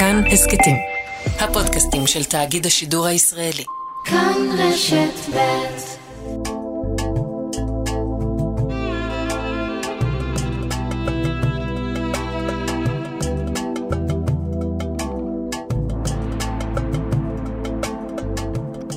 כאן 0.00 0.22
הסכתים, 0.32 0.76
הפודקאסטים 1.40 2.06
של 2.06 2.24
תאגיד 2.24 2.66
השידור 2.66 3.06
הישראלי. 3.06 3.64
כאן 4.04 4.48
רשת 4.58 5.34
ב' 5.34 5.78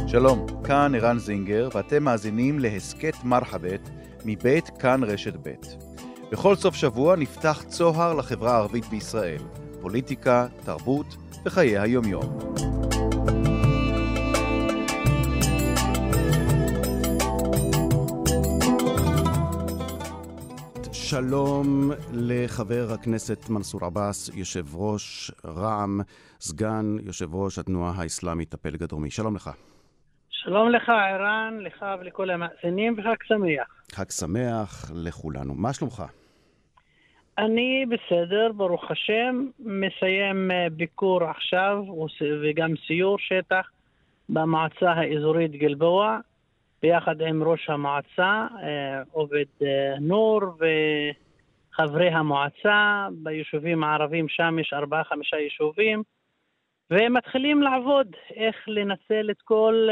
שלום, 0.08 0.46
כאן 0.64 0.96
ערן 0.96 1.20
זינגר, 1.20 1.70
ואתם 1.74 2.04
מאזינים 2.04 2.60
להסכת 2.60 3.24
מרחבת 3.24 3.90
מבית 4.26 4.70
כאן 4.80 5.04
רשת 5.04 5.34
ב'. 5.44 5.54
בכל 6.32 6.56
סוף 6.56 6.76
שבוע 6.76 7.16
נפתח 7.16 7.64
צוהר 7.68 8.14
לחברה 8.14 8.52
הערבית 8.56 8.86
בישראל, 8.86 9.42
פוליטיקה, 9.84 10.48
תרבות 10.66 11.06
וחיי 11.46 11.80
היומיום. 11.80 12.24
שלום 20.94 21.92
לחבר 22.14 22.88
הכנסת 22.94 23.50
מנסור 23.50 23.86
עבאס, 23.86 24.30
יושב 24.34 24.76
ראש 24.76 25.32
רע"מ, 25.46 26.02
סגן 26.42 26.96
יושב 27.06 27.36
ראש 27.36 27.60
התנועה 27.60 27.94
האסלאמית 27.98 28.54
הפלג 28.54 28.84
הדרומי. 28.84 29.12
שלום 29.12 29.36
לך. 29.36 29.50
שלום 30.30 30.70
לך, 30.70 30.90
ערן, 30.90 31.58
לך 31.62 31.86
ולכל 32.02 32.30
המאזינים, 32.30 32.96
וחג 33.00 33.16
שמח. 33.28 33.68
חג 33.92 34.10
שמח 34.10 34.92
לכולנו. 34.96 35.54
מה 35.54 35.74
שלומך? 35.74 36.04
אני 37.38 37.86
בסדר, 37.86 38.52
ברוך 38.52 38.92
השם. 38.92 39.48
מסיים 39.60 40.52
אה, 40.52 40.68
ביקור 40.70 41.24
עכשיו 41.24 41.84
וגם 42.44 42.74
סיור 42.88 43.20
שטח 43.20 43.70
במועצה 44.30 44.92
האזורית 44.92 45.52
גלבוע, 45.52 46.20
ביחד 46.82 47.22
עם 47.22 47.44
ראש 47.44 47.70
המועצה, 47.70 48.48
אה, 48.64 49.02
עובד 49.12 49.46
אה, 49.62 50.00
נור 50.00 50.42
וחברי 51.74 52.10
המועצה. 52.10 53.08
ביישובים 53.12 53.84
הערבים 53.84 54.30
שם 54.30 54.60
יש 54.60 54.74
ארבעה-חמישה 54.74 55.38
יישובים, 55.38 56.04
ומתחילים 56.92 57.62
לעבוד 57.62 58.08
איך 58.36 58.56
לנצל 58.68 59.32
את 59.32 59.42
כל 59.42 59.88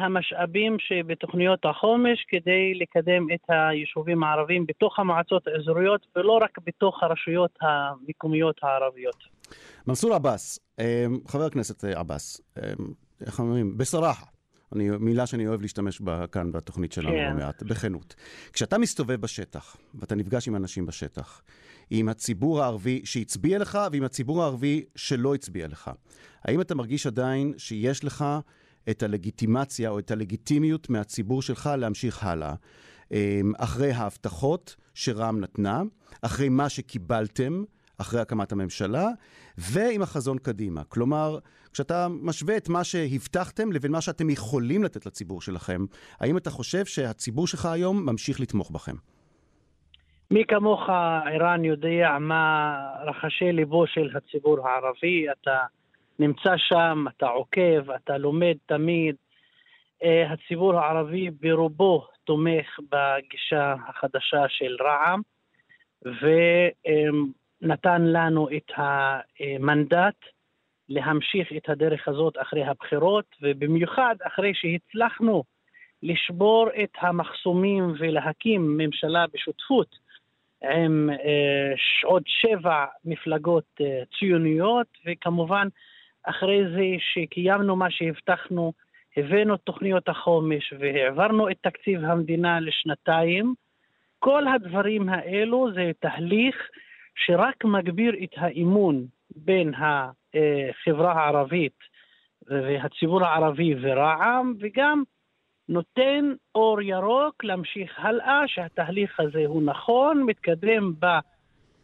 המשאבים 0.00 0.76
שבתוכניות 0.78 1.64
החומש 1.64 2.24
כדי 2.28 2.74
לקדם 2.74 3.26
את 3.34 3.40
היישובים 3.48 4.22
הערבים 4.22 4.66
בתוך 4.66 4.98
המועצות 4.98 5.46
האזוריות 5.46 6.06
ולא 6.16 6.38
רק 6.42 6.58
בתוך 6.66 7.02
הרשויות 7.02 7.58
המקומיות 7.60 8.60
הערביות. 8.62 9.24
מנסור 9.86 10.14
עבאס, 10.14 10.58
אה, 10.80 11.06
חבר 11.26 11.44
הכנסת 11.44 11.84
עבאס, 11.84 12.40
אה, 12.58 12.72
איך 13.26 13.40
אומרים? 13.40 13.78
בסרחה. 13.78 14.26
אני, 14.72 14.90
מילה 15.00 15.26
שאני 15.26 15.48
אוהב 15.48 15.62
להשתמש 15.62 16.00
בה 16.00 16.26
כאן 16.26 16.52
בתוכנית 16.52 16.92
שלנו 16.92 17.10
כן. 17.10 17.32
במעט, 17.32 17.62
בכנות. 17.62 18.14
כשאתה 18.52 18.78
מסתובב 18.78 19.20
בשטח, 19.20 19.76
ואתה 19.94 20.14
נפגש 20.14 20.48
עם 20.48 20.56
אנשים 20.56 20.86
בשטח, 20.86 21.42
עם 21.90 22.08
הציבור 22.08 22.62
הערבי 22.62 23.00
שהצביע 23.04 23.58
לך 23.58 23.78
ועם 23.92 24.04
הציבור 24.04 24.42
הערבי 24.42 24.84
שלא 24.96 25.34
הצביע 25.34 25.66
לך, 25.68 25.90
האם 26.44 26.60
אתה 26.60 26.74
מרגיש 26.74 27.06
עדיין 27.06 27.52
שיש 27.56 28.04
לך 28.04 28.24
את 28.90 29.02
הלגיטימציה 29.02 29.90
או 29.90 29.98
את 29.98 30.10
הלגיטימיות 30.10 30.90
מהציבור 30.90 31.42
שלך 31.42 31.70
להמשיך 31.78 32.24
הלאה. 32.24 32.54
אמ, 33.12 33.52
אחרי 33.58 33.92
ההבטחות 33.92 34.76
שרע"מ 34.94 35.40
נתנה, 35.40 35.82
אחרי 36.22 36.48
מה 36.48 36.68
שקיבלתם, 36.68 37.64
אחרי 38.00 38.20
הקמת 38.20 38.52
הממשלה, 38.52 39.08
ועם 39.58 40.02
החזון 40.02 40.38
קדימה. 40.38 40.84
כלומר, 40.84 41.38
כשאתה 41.72 42.06
משווה 42.22 42.56
את 42.56 42.68
מה 42.68 42.84
שהבטחתם 42.84 43.72
לבין 43.72 43.92
מה 43.92 44.00
שאתם 44.00 44.30
יכולים 44.30 44.84
לתת 44.84 45.06
לציבור 45.06 45.40
שלכם, 45.40 45.84
האם 46.20 46.36
אתה 46.36 46.50
חושב 46.50 46.84
שהציבור 46.84 47.46
שלך 47.46 47.66
היום 47.66 48.06
ממשיך 48.06 48.40
לתמוך 48.40 48.70
בכם? 48.70 48.94
מי 50.30 50.44
כמוך, 50.48 50.80
ערן, 51.26 51.64
יודע 51.64 52.16
מה 52.20 52.76
רחשי 53.06 53.52
ליבו 53.52 53.86
של 53.86 54.16
הציבור 54.16 54.68
הערבי. 54.68 55.26
אתה 55.30 55.58
נמצא 56.18 56.56
שם, 56.56 57.04
אתה 57.16 57.26
עוקב, 57.26 57.90
אתה 57.90 58.18
לומד 58.18 58.56
תמיד. 58.66 59.16
Uh, 60.02 60.32
הציבור 60.32 60.78
הערבי 60.78 61.30
ברובו 61.30 62.06
תומך 62.24 62.80
בגישה 62.90 63.74
החדשה 63.88 64.48
של 64.48 64.76
רע"מ, 64.80 65.20
ונתן 67.62 68.02
לנו 68.02 68.48
את 68.56 68.72
המנדט 68.76 70.14
להמשיך 70.88 71.52
את 71.56 71.68
הדרך 71.68 72.08
הזאת 72.08 72.34
אחרי 72.38 72.64
הבחירות, 72.64 73.24
ובמיוחד 73.42 74.16
אחרי 74.22 74.52
שהצלחנו 74.54 75.44
לשבור 76.02 76.68
את 76.82 76.92
המחסומים 77.00 77.94
ולהקים 77.98 78.76
ממשלה 78.76 79.24
בשותפות 79.32 79.96
עם 80.62 81.10
uh, 81.12 82.06
עוד 82.06 82.22
שבע 82.26 82.84
מפלגות 83.04 83.80
uh, 83.80 84.18
ציוניות, 84.18 84.86
וכמובן 85.06 85.68
אחרי 86.26 86.62
זה 86.70 86.84
שקיימנו 86.98 87.76
מה 87.76 87.90
שהבטחנו, 87.90 88.72
הבאנו 89.16 89.54
את 89.54 89.60
תוכניות 89.60 90.08
החומש 90.08 90.72
והעברנו 90.78 91.50
את 91.50 91.56
תקציב 91.60 92.04
המדינה 92.04 92.60
לשנתיים, 92.60 93.54
כל 94.18 94.48
הדברים 94.48 95.08
האלו 95.08 95.68
זה 95.74 95.90
תהליך 96.00 96.56
שרק 97.14 97.64
מגביר 97.64 98.14
את 98.24 98.30
האמון 98.36 99.06
בין 99.36 99.72
החברה 99.74 101.12
הערבית 101.12 101.78
והציבור 102.46 103.24
הערבי 103.24 103.74
ורע"מ, 103.80 104.54
וגם 104.60 105.02
נותן 105.68 106.32
אור 106.54 106.82
ירוק 106.82 107.44
להמשיך 107.44 107.98
הלאה, 107.98 108.42
שהתהליך 108.46 109.20
הזה 109.20 109.46
הוא 109.46 109.62
נכון, 109.62 110.22
מתקדם 110.22 110.92
ב, 110.98 111.04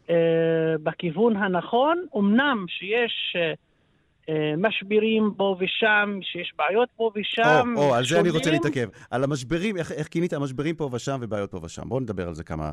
אה, 0.09 0.75
בכיוון 0.83 1.35
הנכון. 1.35 2.05
אמנם 2.17 2.65
שיש 2.67 3.35
אה, 3.35 3.53
משברים 4.57 5.33
פה 5.37 5.57
ושם, 5.59 6.19
שיש 6.21 6.53
בעיות 6.57 6.89
פה 6.95 7.11
ושם. 7.15 7.73
או, 7.77 7.81
או, 7.81 7.95
על 7.95 8.05
זה 8.05 8.19
אני 8.19 8.29
רוצה 8.29 8.51
להתעכב. 8.51 8.87
על 9.11 9.23
המשברים, 9.23 9.77
איך, 9.77 9.91
איך 9.91 10.07
כינית 10.07 10.33
המשברים 10.33 10.75
פה 10.75 10.89
ושם 10.91 11.19
ובעיות 11.21 11.51
פה 11.51 11.59
ושם. 11.63 11.89
בואו 11.89 11.99
נדבר 11.99 12.27
על 12.27 12.35
זה 12.35 12.43
כמה, 12.43 12.71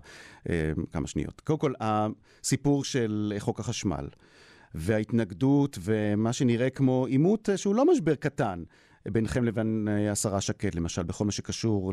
אה, 0.50 0.72
כמה 0.92 1.06
שניות. 1.06 1.40
קודם 1.40 1.58
כל, 1.58 1.72
הסיפור 1.80 2.84
של 2.84 3.32
חוק 3.38 3.60
החשמל, 3.60 4.08
וההתנגדות, 4.74 5.78
ומה 5.80 6.32
שנראה 6.32 6.70
כמו 6.70 7.06
עימות 7.06 7.50
אה, 7.50 7.56
שהוא 7.56 7.74
לא 7.74 7.92
משבר 7.92 8.14
קטן. 8.14 8.62
ביניכם 9.08 9.44
לבין 9.44 9.88
השרה 10.10 10.40
שקד, 10.40 10.74
למשל, 10.74 11.02
בכל 11.02 11.24
מה 11.24 11.32
שקשור 11.32 11.92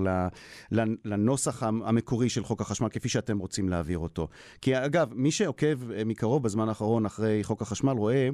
לנוסח 1.05 1.63
המקורי 1.63 2.29
של 2.29 2.43
חוק 2.43 2.61
החשמל, 2.61 2.89
כפי 2.89 3.09
שאתם 3.09 3.37
רוצים 3.37 3.69
להעביר 3.69 3.99
אותו. 3.99 4.27
כי 4.61 4.77
אגב, 4.77 5.13
מי 5.15 5.31
שעוקב 5.31 6.03
מקרוב 6.05 6.43
בזמן 6.43 6.69
האחרון 6.69 7.05
אחרי 7.05 7.43
חוק 7.43 7.61
החשמל 7.61 7.91
רואה 7.91 8.29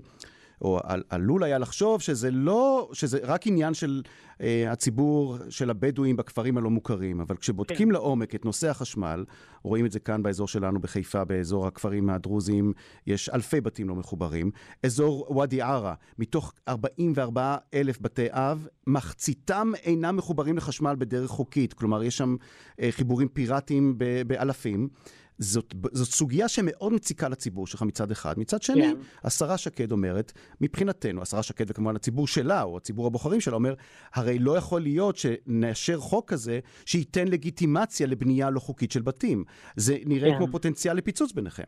או 0.64 0.80
עלול 1.10 1.44
היה 1.44 1.58
לחשוב 1.58 2.02
שזה 2.02 2.32
לא, 2.32 2.90
שזה 2.94 3.20
רק 3.24 3.48
עניין 3.48 3.74
של 3.74 4.02
אה, 4.42 4.72
הציבור 4.72 5.38
של 5.50 5.70
הבדואים 5.70 6.16
בכפרים 6.16 6.58
הלא 6.58 6.70
מוכרים, 6.70 7.22
אבל 7.22 7.36
כשבודקים 7.36 7.88
כן. 7.88 7.94
לעומק 7.94 8.36
את 8.36 8.46
נושא 8.46 8.70
החשמל, 8.70 9.26
רואים 9.64 9.86
את 9.86 9.92
זה 9.92 10.00
כאן 10.00 10.24
באזור 10.24 10.48
שלנו 10.48 10.80
בחיפה, 10.80 11.24
באזור 11.24 11.68
הכפרים 11.68 12.10
הדרוזיים, 12.10 12.74
יש 13.08 13.30
אלפי 13.30 13.62
בתים 13.62 13.90
לא 13.90 13.96
מחוברים. 13.96 14.52
אזור 14.84 15.38
ואדי 15.38 15.62
ערה, 15.62 15.94
מתוך 16.20 16.54
44 16.68 17.56
אלף 17.74 18.02
בתי 18.02 18.28
אב, 18.30 18.68
מחציתם 18.88 19.72
אינם 19.84 20.18
מחוברים 20.18 20.58
לחשמל 20.58 20.96
בדרך 20.98 21.30
חוקית, 21.30 21.74
כלומר 21.74 22.04
יש 22.04 22.18
שם 22.18 22.36
אה, 22.82 22.88
חיבורים 22.92 23.28
פיראטיים 23.28 23.98
באלפים. 24.28 24.90
זאת, 25.38 25.74
זאת 25.92 26.08
סוגיה 26.08 26.48
שמאוד 26.48 26.94
מציקה 26.94 27.30
לציבור 27.30 27.68
שלך 27.68 27.82
מצד 27.82 28.12
אחד. 28.12 28.40
מצד 28.40 28.62
שני, 28.62 28.82
כן. 28.82 28.94
השרה 29.24 29.58
שקד 29.58 29.92
אומרת, 29.92 30.32
מבחינתנו, 30.62 31.22
השרה 31.22 31.44
שקד 31.44 31.66
וכמובן 31.70 31.96
הציבור 31.96 32.28
שלה, 32.28 32.64
או 32.64 32.78
הציבור 32.78 33.08
הבוחרים 33.08 33.42
שלה, 33.42 33.56
אומר, 33.56 33.74
הרי 34.16 34.40
לא 34.40 34.58
יכול 34.58 34.82
להיות 34.82 35.16
שנאשר 35.18 35.98
חוק 35.98 36.30
כזה 36.30 36.60
שייתן 36.86 37.28
לגיטימציה 37.28 38.08
לבנייה 38.08 38.50
לא 38.50 38.60
חוקית 38.60 38.92
של 38.92 39.02
בתים. 39.02 39.44
זה 39.76 39.98
נראה 40.06 40.32
כן. 40.32 40.38
כמו 40.38 40.48
פוטנציאל 40.48 40.98
לפיצוץ 40.98 41.32
ביניכם. 41.32 41.64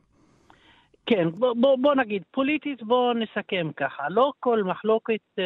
כן, 1.05 1.29
בוא, 1.29 1.53
בוא, 1.61 1.77
בוא 1.81 1.95
נגיד, 1.95 2.23
פוליטית 2.31 2.83
בוא 2.83 3.13
נסכם 3.13 3.69
ככה, 3.77 4.03
לא 4.09 4.31
כל 4.39 4.63
מחלוקת 4.63 5.39
אה, 5.39 5.43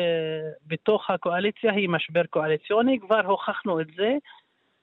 בתוך 0.68 1.10
הקואליציה 1.10 1.72
היא 1.72 1.90
משבר 1.90 2.24
קואליציוני, 2.30 3.00
כבר 3.00 3.26
הוכחנו 3.26 3.82
את 3.82 3.88
זה. 3.96 4.18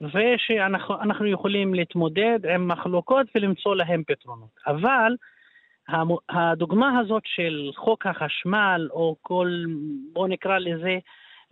ושאנחנו 0.00 1.26
יכולים 1.26 1.74
להתמודד 1.74 2.46
עם 2.54 2.68
מחלוקות 2.68 3.26
ולמצוא 3.34 3.76
להם 3.76 4.02
פתרונות. 4.06 4.50
אבל 4.66 5.16
הדוגמה 6.28 6.98
הזאת 6.98 7.22
של 7.26 7.70
חוק 7.76 8.06
החשמל, 8.06 8.88
או 8.90 9.16
כל, 9.22 9.64
בוא 10.12 10.28
נקרא 10.28 10.58
לזה, 10.58 10.98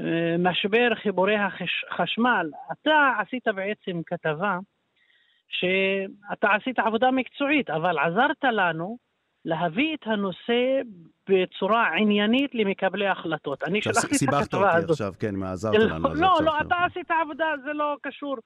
אה, 0.00 0.36
משבר 0.38 0.94
חיבורי 0.94 1.36
החשמל, 1.36 2.50
אתה 2.72 3.12
עשית 3.18 3.48
בעצם 3.48 4.00
כתבה 4.06 4.58
שאתה 5.48 6.48
עשית 6.52 6.78
עבודה 6.78 7.10
מקצועית, 7.10 7.70
אבל 7.70 7.98
עזרת 7.98 8.44
לנו 8.44 8.96
להביא 9.44 9.94
את 9.94 10.06
הנושא 10.06 10.80
בצורה 11.28 11.88
עניינית 11.96 12.54
למקבלי 12.54 13.06
ההחלטות. 13.06 13.62
אני 13.62 13.82
שלחתי 13.82 14.16
את 14.28 14.34
הכתבה 14.34 14.74
הזאת. 14.74 14.90
עכשיו, 14.90 15.12
כן, 15.20 15.42
עזרת 15.42 15.74
לנו. 15.74 16.08
לא, 16.08 16.20
לא, 16.20 16.38
לא, 16.44 16.60
אתה 16.60 16.76
עשית 16.84 17.10
עבודה, 17.10 17.46
זה 17.64 17.72
לא 17.72 17.96
קשור 18.02 18.36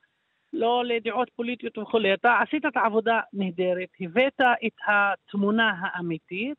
לא 0.52 0.84
לדעות 0.84 1.30
פוליטיות 1.36 1.78
וכולי. 1.78 2.14
אתה 2.14 2.38
עשית 2.46 2.66
את 2.66 2.76
העבודה 2.76 3.20
נהדרת, 3.32 3.88
הבאת 4.00 4.40
את 4.66 4.72
התמונה 4.86 5.72
האמיתית, 5.80 6.56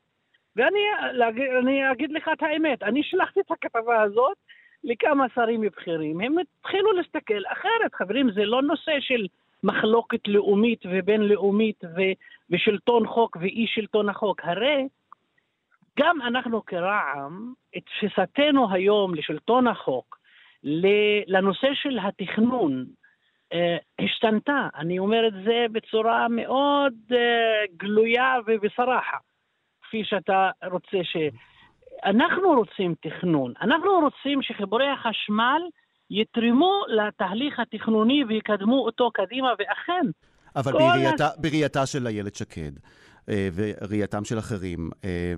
ואני 0.55 1.91
אגיד 1.91 2.11
לך 2.11 2.29
את 2.33 2.43
האמת, 2.43 2.83
אני 2.83 3.03
שלחתי 3.03 3.39
את 3.39 3.51
הכתבה 3.51 4.01
הזאת 4.01 4.37
לכמה 4.83 5.25
שרים 5.35 5.61
בכירים. 5.61 6.21
הם 6.21 6.35
התחילו 6.39 6.91
להסתכל 6.91 7.41
אחרת. 7.47 7.93
חברים, 7.93 8.31
זה 8.31 8.45
לא 8.45 8.61
נושא 8.61 8.91
של 8.99 9.25
מחלוקת 9.63 10.27
לאומית 10.27 10.85
ובינלאומית 10.85 11.83
ו- 11.83 12.13
ושלטון 12.49 13.07
חוק 13.07 13.37
ואי 13.41 13.65
שלטון 13.67 14.09
החוק. 14.09 14.41
הרי 14.43 14.87
גם 15.99 16.21
אנחנו 16.21 16.65
כרע"מ, 16.65 17.53
את 17.77 17.83
תפיסתנו 17.85 18.73
היום 18.73 19.15
לשלטון 19.15 19.67
החוק, 19.67 20.19
לנושא 21.27 21.67
של 21.73 21.99
התכנון, 21.99 22.85
אה, 23.53 23.77
השתנתה. 23.99 24.67
אני 24.75 24.99
אומר 24.99 25.27
את 25.27 25.33
זה 25.43 25.65
בצורה 25.71 26.27
מאוד 26.27 26.93
אה, 27.11 27.63
גלויה 27.77 28.35
ובסרחה, 28.45 29.17
כפי 29.81 30.03
שאתה 30.03 30.49
רוצה 30.71 30.97
ש... 31.03 31.17
אנחנו 32.05 32.53
רוצים 32.53 32.95
תכנון, 33.01 33.53
אנחנו 33.61 33.91
רוצים 33.99 34.41
שחיבורי 34.41 34.87
החשמל 34.87 35.61
יתרמו 36.09 36.81
לתהליך 36.87 37.59
התכנוני 37.59 38.23
ויקדמו 38.23 38.85
אותו 38.85 39.11
קדימה, 39.11 39.49
ואכן... 39.59 40.07
אבל 40.55 40.71
בראייתה, 40.71 41.25
הס... 41.25 41.37
בראייתה 41.37 41.85
של 41.85 42.07
איילת 42.07 42.35
שקד, 42.35 42.71
אה, 43.29 43.49
וראייתם 43.55 44.25
של 44.25 44.39
אחרים 44.39 44.89
אה, 45.05 45.33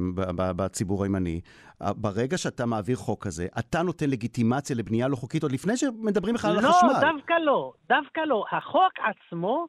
בציבור 0.56 1.03
הימני, 1.03 1.41
אה, 1.81 1.94
ברגע 1.94 2.38
שאתה 2.38 2.65
מעביר 2.65 2.95
חוק 2.95 3.25
כזה, 3.25 3.47
אתה 3.59 3.81
נותן 3.81 4.09
לגיטימציה 4.09 4.75
לבנייה 4.75 5.07
לא 5.07 5.15
חוקית 5.15 5.44
עוד 5.44 5.51
לפני 5.51 5.77
שמדברים 5.77 6.35
בכלל 6.35 6.57
על 6.57 6.63
לא, 6.63 6.69
החשמל. 6.69 6.89
לא, 6.89 7.12
דווקא 7.12 7.33
לא, 7.33 7.73
דווקא 7.89 8.19
לא. 8.19 8.45
החוק 8.51 8.94
עצמו 9.00 9.68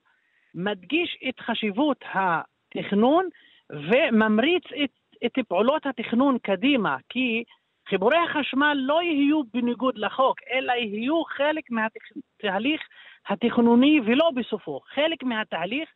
מדגיש 0.54 1.18
את 1.28 1.40
חשיבות 1.40 2.04
התכנון 2.14 3.28
וממריץ 3.70 4.64
את, 4.84 4.90
את 5.26 5.44
פעולות 5.48 5.82
התכנון 5.86 6.38
קדימה, 6.42 6.96
כי 7.08 7.44
חיבורי 7.88 8.16
החשמל 8.16 8.74
לא 8.74 9.02
יהיו 9.02 9.42
בניגוד 9.54 9.98
לחוק, 9.98 10.36
אלא 10.52 10.72
יהיו 10.72 11.24
חלק 11.24 11.64
מהתהליך 11.70 12.80
התכנוני 13.28 14.00
ולא 14.06 14.30
בסופו, 14.34 14.80
חלק 14.94 15.22
מהתהליך, 15.22 15.88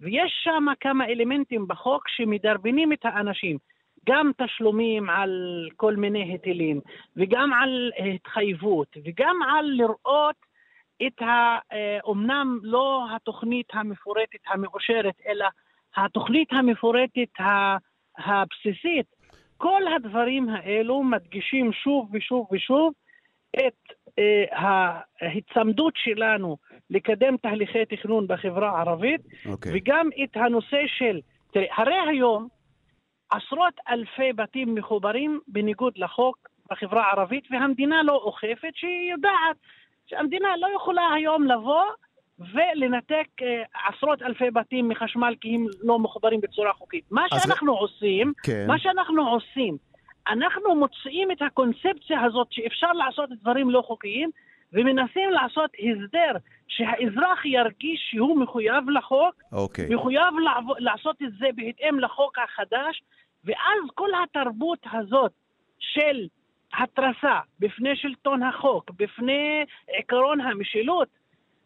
ויש 0.00 0.32
שם 0.44 0.66
כמה 0.80 1.06
אלמנטים 1.06 1.68
בחוק 1.68 2.08
שמדרבנים 2.08 2.92
את 2.92 3.04
האנשים, 3.04 3.58
גם 4.08 4.30
תשלומים 4.36 5.10
על 5.10 5.30
כל 5.76 5.96
מיני 5.96 6.22
היטלים, 6.32 6.80
וגם 7.16 7.52
על 7.52 7.90
התחייבות, 8.14 8.96
וגם 9.04 9.36
על 9.42 9.66
לראות 9.66 10.36
את 11.06 11.22
ה... 11.22 11.58
אומנם 12.04 12.58
לא 12.62 13.06
התוכנית 13.16 13.66
המפורטת 13.72 14.38
המאושרת, 14.46 15.14
אלא 15.28 15.46
התוכנית 15.96 16.52
המפורטת 16.52 17.28
הבסיסית 18.18 19.06
כל 19.56 19.82
הדברים 19.96 20.48
האלו 20.48 21.02
מדגישים 21.02 21.72
שוב 21.72 22.08
ושוב 22.12 22.46
ושוב 22.52 22.92
את 23.56 23.92
אה, 24.18 24.44
ההיצמדות 25.20 25.94
שלנו 25.96 26.56
לקדם 26.90 27.36
תהליכי 27.36 27.84
תכנון 27.84 28.26
בחברה 28.26 28.70
הערבית, 28.70 29.20
okay. 29.20 29.48
אוקיי. 29.48 29.72
וגם 29.74 30.08
את 30.24 30.36
הנושא 30.36 30.82
של, 30.86 31.20
תראה, 31.52 31.66
הרי 31.76 31.94
היום 32.08 32.48
עשרות 33.30 33.74
אלפי 33.88 34.32
בתים 34.32 34.74
מחוברים 34.74 35.40
בניגוד 35.48 35.92
לחוק 35.96 36.48
בחברה 36.70 37.04
הערבית, 37.06 37.44
והמדינה 37.50 38.02
לא 38.02 38.12
אוכפת, 38.12 38.74
שהיא 38.74 39.12
יודעת 39.12 39.56
שהמדינה 40.06 40.56
לא 40.56 40.68
יכולה 40.76 41.12
היום 41.14 41.46
לבוא 41.46 41.84
ולנתק 42.38 43.28
אה, 43.42 43.62
עשרות 43.88 44.22
אלפי 44.22 44.50
בתים 44.50 44.88
מחשמל 44.88 45.34
כי 45.40 45.54
הם 45.54 45.66
לא 45.82 45.98
מחוברים 45.98 46.40
בצורה 46.40 46.72
חוקית. 46.72 47.04
מה 47.10 47.22
שאנחנו 47.28 47.72
ו... 47.72 47.76
עושים, 47.76 48.32
כן. 48.42 48.64
מה 48.68 48.78
שאנחנו 48.78 49.28
עושים, 49.28 49.76
אנחנו 50.28 50.74
מוצאים 50.74 51.30
את 51.30 51.42
הקונספציה 51.42 52.22
הזאת 52.24 52.46
שאפשר 52.50 52.92
לעשות 52.92 53.30
דברים 53.40 53.70
לא 53.70 53.82
חוקיים 53.86 54.30
ומנסים 54.72 55.30
לעשות 55.30 55.70
הסדר 55.78 56.32
שהאזרח 56.68 57.44
ירגיש 57.44 58.00
שהוא 58.10 58.38
מחויב 58.40 58.90
לחוק, 58.90 59.42
אוקיי. 59.52 59.94
מחויב 59.94 60.34
לעב... 60.44 60.64
לעשות 60.78 61.16
את 61.22 61.32
זה 61.38 61.46
בהתאם 61.56 62.00
לחוק 62.00 62.38
החדש, 62.38 63.02
ואז 63.44 63.90
כל 63.94 64.08
התרבות 64.22 64.78
הזאת 64.92 65.32
של 65.78 66.26
התרסה 66.78 67.40
בפני 67.58 67.96
שלטון 67.96 68.42
החוק, 68.42 68.90
בפני 68.90 69.64
עקרון 69.88 70.40
המשילות, 70.40 71.08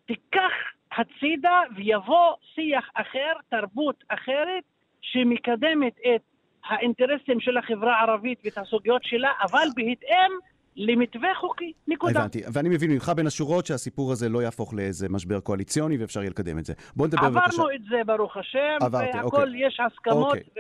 תיקח 0.09 0.53
הצידה 0.93 1.61
ויבוא 1.77 2.35
שיח 2.55 2.85
אחר, 2.95 3.33
תרבות 3.51 4.05
אחרת, 4.09 4.65
שמקדמת 5.01 5.97
את 6.15 6.23
האינטרסים 6.69 7.41
של 7.41 7.57
החברה 7.57 8.01
הערבית 8.01 8.39
ואת 8.45 8.59
הסוגיות 8.59 9.05
שלה, 9.05 9.31
אבל 9.43 9.69
בהתאם 9.77 10.33
למתווה 10.77 11.29
חוקי, 11.35 11.73
נקודה. 11.89 12.21
הבנתי, 12.21 12.43
ואני 12.53 12.69
מבין 12.69 12.91
ממך 12.91 13.13
בין 13.17 13.27
השורות 13.27 13.67
שהסיפור 13.67 14.13
הזה 14.13 14.29
לא 14.29 14.43
יהפוך 14.43 14.75
לאיזה 14.75 15.09
משבר 15.09 15.41
קואליציוני 15.41 15.97
ואפשר 15.97 16.21
יהיה 16.21 16.31
לקדם 16.31 16.59
את 16.59 16.65
זה. 16.65 16.75
בוא 16.97 17.07
נדבר 17.07 17.31
בבקשה. 17.31 17.47
עברנו 17.47 17.71
את 17.75 17.85
זה, 17.91 17.97
ברוך 18.07 18.37
השם, 18.37 18.77
עברתי, 18.81 19.17
והכל 19.17 19.37
אוקיי. 19.37 19.67
יש 19.67 19.81
הסכמות. 19.81 20.29
אוקיי. 20.29 20.43
ו... 20.57 20.59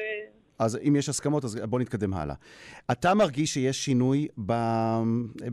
אז 0.58 0.78
אם 0.88 0.96
יש 0.96 1.08
הסכמות, 1.08 1.44
אז 1.44 1.60
בואו 1.68 1.82
נתקדם 1.82 2.14
הלאה. 2.14 2.34
אתה 2.92 3.14
מרגיש 3.14 3.54
שיש 3.54 3.84
שינוי 3.84 4.28
ב... 4.46 4.52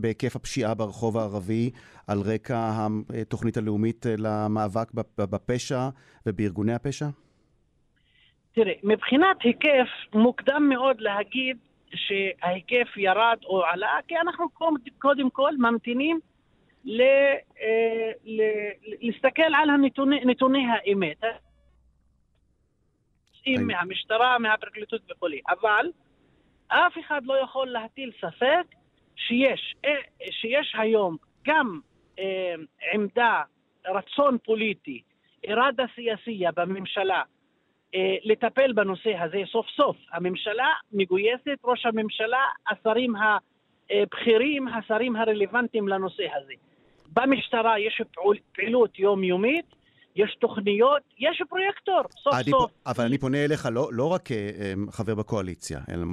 בהיקף 0.00 0.36
הפשיעה 0.36 0.74
ברחוב 0.74 1.16
הערבי 1.16 1.70
על 2.06 2.18
רקע 2.20 2.86
התוכנית 3.20 3.56
הלאומית 3.56 4.06
למאבק 4.18 4.88
בפשע 5.18 5.88
ובארגוני 6.26 6.74
הפשע? 6.74 7.06
תראה, 8.52 8.72
מבחינת 8.82 9.36
היקף, 9.42 9.88
מוקדם 10.14 10.68
מאוד 10.68 11.00
להגיד 11.00 11.56
שההיקף 11.94 12.96
ירד 12.96 13.36
או 13.44 13.64
עלה, 13.64 13.98
כי 14.08 14.14
אנחנו 14.18 14.46
קודם 14.98 15.30
כל 15.30 15.52
ממתינים 15.58 16.20
ל... 16.84 17.00
אה, 17.60 18.12
ל... 18.24 18.42
להסתכל 19.02 19.54
על 19.62 19.70
הנתוני, 19.70 20.24
נתוני 20.24 20.66
האמת. 20.66 21.24
יוצאים 23.46 23.66
מהמשטרה, 23.66 24.38
מהפרקליטות 24.38 25.00
וכולי. 25.10 25.40
אבל 25.48 25.86
אף 26.68 26.92
אחד 27.00 27.20
לא 27.24 27.34
יכול 27.38 27.68
להטיל 27.68 28.12
ספק 28.20 28.74
שיש, 29.16 29.74
אה, 29.84 29.90
שיש 30.30 30.74
היום 30.78 31.16
גם 31.46 31.80
אה, 32.18 32.54
עמדה, 32.92 33.42
רצון 33.86 34.38
פוליטי, 34.44 35.02
איראדה 35.44 35.84
סיאסיה 35.94 36.50
בממשלה, 36.56 37.22
אה, 37.94 38.16
לטפל 38.24 38.72
בנושא 38.72 39.16
הזה 39.18 39.42
סוף 39.52 39.66
סוף. 39.76 39.96
הממשלה 40.12 40.68
מגויסת, 40.92 41.58
ראש 41.64 41.86
הממשלה, 41.86 42.42
השרים 42.70 43.14
הבכירים, 43.90 44.68
השרים 44.68 45.16
הרלוונטיים 45.16 45.88
לנושא 45.88 46.26
הזה. 46.36 46.52
במשטרה 47.12 47.78
יש 47.78 48.02
פעילות 48.52 48.98
יומיומית, 48.98 49.75
יש 50.16 50.36
תוכניות, 50.40 51.02
יש 51.18 51.42
פרויקטור, 51.48 52.02
סוף 52.22 52.34
אני 52.34 52.50
סוף. 52.50 52.70
אבל 52.86 53.04
אני 53.04 53.18
פונה 53.18 53.44
אליך 53.44 53.68
לא, 53.72 53.88
לא 53.92 54.12
רק 54.12 54.28
כחבר 54.88 55.14
בקואליציה, 55.14 55.80
אלא 55.90 56.04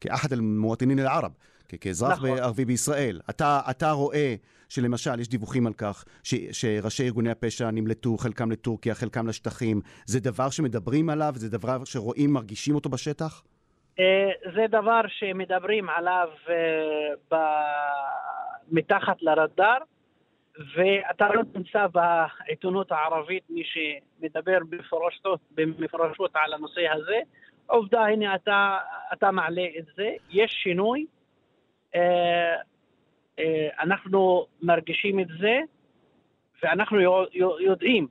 כאחד 0.00 0.32
אל-מואטינין 0.32 0.98
אל-ערב, 0.98 1.32
כאזרח 1.80 2.12
נכון. 2.12 2.38
ערבי 2.38 2.64
בישראל. 2.64 3.20
אתה, 3.30 3.60
אתה 3.70 3.90
רואה 3.90 4.34
שלמשל 4.68 5.20
יש 5.20 5.28
דיווחים 5.28 5.66
על 5.66 5.72
כך 5.72 6.04
ש, 6.22 6.34
שראשי 6.34 7.04
ארגוני 7.04 7.30
הפשע 7.30 7.70
נמלטו, 7.70 8.16
חלקם 8.16 8.50
לטורקיה, 8.50 8.94
חלקם 8.94 9.28
לשטחים. 9.28 9.80
זה 10.06 10.20
דבר 10.20 10.50
שמדברים 10.50 11.10
עליו? 11.10 11.32
זה 11.36 11.50
דבר 11.50 11.84
שרואים, 11.84 12.32
מרגישים 12.32 12.74
אותו 12.74 12.88
בשטח? 12.88 13.42
אה, 13.98 14.30
זה 14.54 14.66
דבר 14.68 15.00
שמדברים 15.08 15.88
עליו 15.88 16.28
אה, 17.32 17.38
מתחת 18.70 19.22
לרדאר. 19.22 19.78
ואתה 20.58 21.28
לא 21.34 21.42
תמצא 21.52 21.86
בעיתונות 21.86 22.92
הערבית 22.92 23.42
מי 23.50 23.62
שמדבר 23.64 24.58
בפרשות, 24.68 25.40
במפרשות 25.50 26.30
על 26.34 26.52
הנושא 26.52 26.88
הזה. 26.92 27.18
עובדה, 27.66 28.00
הנה 28.00 28.34
אתה, 28.34 28.78
אתה 29.12 29.30
מעלה 29.30 29.66
את 29.78 29.84
זה, 29.96 30.10
יש 30.30 30.50
שינוי, 30.62 31.06
אה, 31.94 32.56
אה, 33.38 33.68
אנחנו 33.80 34.46
מרגישים 34.62 35.20
את 35.20 35.28
זה, 35.40 35.58
ואנחנו 36.62 36.98
יודעים. 37.60 38.06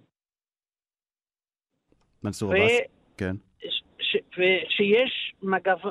מנסור 2.24 2.53
עבאס, 2.53 2.79
כן. 3.17 3.36
שיש 4.69 5.34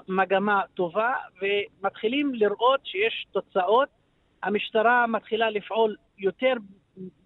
מגמה 0.09 0.63
טובה, 0.75 1.15
ומתחילים 1.41 2.35
לראות 2.35 2.81
שיש 2.87 3.27
תוצאות. 3.33 3.98
המשטרה 4.43 5.07
מתחילה 5.07 5.51
לפעול 5.51 5.97
יותר 6.19 6.53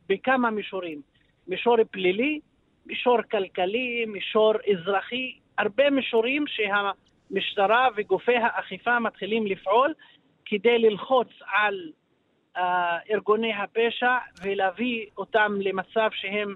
בכמה 0.08 0.50
מישורים. 0.50 1.00
מישור 1.48 1.76
פלילי, 1.90 2.40
מישור 2.86 3.22
כלכלי, 3.30 4.04
מישור 4.06 4.52
אזרחי, 4.72 5.38
הרבה 5.58 5.90
מישורים 5.90 6.44
שהמשטרה 6.46 7.88
וגופי 7.96 8.36
האכיפה 8.36 8.98
מתחילים 8.98 9.46
לפעול 9.46 9.94
כדי 10.44 10.78
ללחוץ 10.78 11.28
על 11.52 11.90
uh, 12.56 12.60
ארגוני 13.10 13.54
הפשע 13.54 14.18
ולהביא 14.42 15.06
אותם 15.18 15.52
למצב 15.60 16.10
שהם 16.12 16.54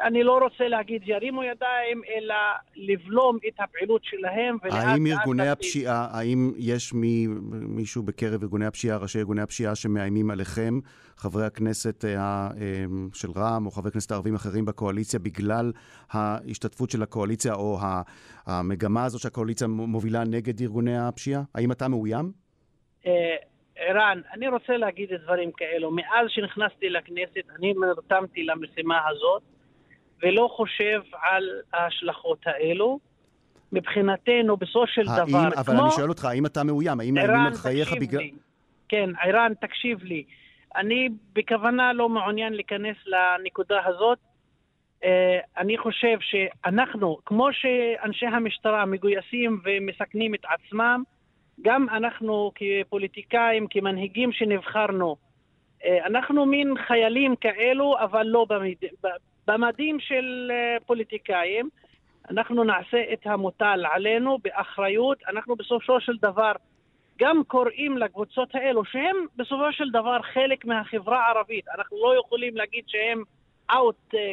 אני 0.00 0.22
לא 0.22 0.38
רוצה 0.38 0.68
להגיד 0.68 1.02
ירימו 1.08 1.42
ידיים, 1.42 2.02
אלא 2.16 2.34
לבלום 2.76 3.38
את 3.48 3.54
הפעילות 3.58 4.04
שלהם. 4.04 4.56
האם 4.62 5.06
ארגוני 5.06 5.48
הפשיעה, 5.48 6.08
האם 6.10 6.52
יש 6.58 6.94
מי, 6.94 7.26
מישהו 7.50 8.02
בקרב 8.02 8.42
ארגוני 8.42 8.66
הפשיעה, 8.66 8.96
ראשי 8.96 9.18
ארגוני 9.18 9.42
הפשיעה 9.42 9.74
שמאיימים 9.74 10.30
עליכם, 10.30 10.78
חברי 11.16 11.46
הכנסת 11.46 12.04
אה, 12.04 12.10
אה, 12.10 12.84
של 13.14 13.28
רע"מ 13.36 13.66
או 13.66 13.70
חברי 13.70 13.90
כנסת 13.90 14.12
ערבים 14.12 14.34
אחרים 14.34 14.64
בקואליציה, 14.64 15.20
בגלל 15.20 15.72
ההשתתפות 16.12 16.90
של 16.90 17.02
הקואליציה 17.02 17.54
או 17.54 17.78
המגמה 18.46 19.04
הזו 19.04 19.18
שהקואליציה 19.18 19.66
מובילה 19.68 20.24
נגד 20.24 20.60
ארגוני 20.60 20.98
הפשיעה? 20.98 21.42
האם 21.54 21.72
אתה 21.72 21.88
מאוים? 21.88 22.32
אה, 23.06 23.36
ערן, 23.76 24.20
אני 24.32 24.48
רוצה 24.48 24.76
להגיד 24.76 25.08
דברים 25.24 25.50
כאלו. 25.56 25.90
מאז 25.90 26.26
שנכנסתי 26.28 26.88
לכנסת, 26.88 27.44
אני 27.58 27.74
נרתמתי 27.74 28.44
למשימה 28.44 29.00
הזאת. 29.08 29.51
ולא 30.22 30.48
חושב 30.56 31.00
על 31.22 31.48
ההשלכות 31.72 32.38
האלו. 32.46 32.98
מבחינתנו, 33.72 34.56
בסופו 34.56 34.86
של 34.86 35.08
האם, 35.08 35.28
דבר, 35.28 35.38
אבל 35.38 35.64
כמו... 35.64 35.72
אבל 35.72 35.80
אני 35.80 35.90
שואל 35.90 36.08
אותך, 36.08 36.24
האם 36.24 36.46
אתה 36.46 36.64
מאוים? 36.64 37.00
האם 37.00 37.14
מאיימים 37.14 37.46
על 37.46 37.54
חייך 37.54 37.92
בגלל... 38.00 38.20
לי. 38.20 38.32
כן, 38.88 39.10
ערן, 39.22 39.52
תקשיב 39.60 40.02
לי. 40.02 40.24
אני 40.76 41.08
בכוונה 41.32 41.92
לא 41.92 42.08
מעוניין 42.08 42.52
להיכנס 42.52 42.96
לנקודה 43.06 43.80
הזאת. 43.86 44.18
Uh, 45.02 45.04
אני 45.58 45.78
חושב 45.78 46.18
שאנחנו, 46.20 47.18
כמו 47.26 47.48
שאנשי 47.52 48.26
המשטרה 48.26 48.86
מגויסים 48.86 49.60
ומסכנים 49.64 50.34
את 50.34 50.44
עצמם, 50.44 51.02
גם 51.62 51.86
אנחנו 51.88 52.52
כפוליטיקאים, 52.54 53.66
כמנהיגים 53.70 54.32
שנבחרנו, 54.32 55.16
uh, 55.80 55.84
אנחנו 56.06 56.46
מין 56.46 56.74
חיילים 56.86 57.36
כאלו, 57.36 57.96
אבל 57.98 58.26
לא 58.26 58.46
במד... 58.48 58.74
במדים 59.46 60.00
של 60.00 60.50
אה, 60.50 60.76
פוליטיקאים. 60.86 61.68
אנחנו 62.30 62.64
נעשה 62.64 63.02
את 63.12 63.26
המוטל 63.26 63.84
עלינו 63.92 64.38
באחריות. 64.44 65.18
אנחנו 65.28 65.56
בסופו 65.56 66.00
של 66.00 66.12
דבר 66.22 66.52
גם 67.18 67.42
קוראים 67.46 67.98
לקבוצות 67.98 68.54
האלו, 68.54 68.84
שהם 68.84 69.16
בסופו 69.36 69.72
של 69.72 69.90
דבר 69.90 70.18
חלק 70.34 70.64
מהחברה 70.64 71.26
הערבית. 71.26 71.68
אנחנו 71.68 71.96
לא 71.96 72.18
יכולים 72.18 72.56
להגיד 72.56 72.84
שהם 72.86 73.22
אאוט, 73.74 74.14
אה, 74.14 74.32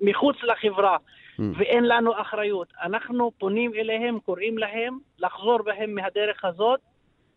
מחוץ 0.00 0.36
לחברה, 0.42 0.96
mm. 0.96 1.42
ואין 1.58 1.84
לנו 1.88 2.20
אחריות. 2.20 2.72
אנחנו 2.82 3.32
פונים 3.38 3.74
אליהם, 3.74 4.18
קוראים 4.18 4.58
להם 4.58 4.98
לחזור 5.18 5.62
בהם 5.62 5.94
מהדרך 5.94 6.44
הזאת, 6.44 6.80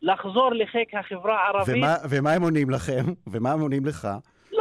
לחזור 0.01 0.49
לחיק 0.53 0.93
החברה 0.93 1.43
הערבית. 1.43 1.75
ומה, 1.75 1.95
ומה 2.09 2.33
הם 2.33 2.41
עונים 2.41 2.69
לכם? 2.69 3.03
ומה 3.27 3.51
הם 3.51 3.59
עונים 3.59 3.85
לך? 3.85 4.07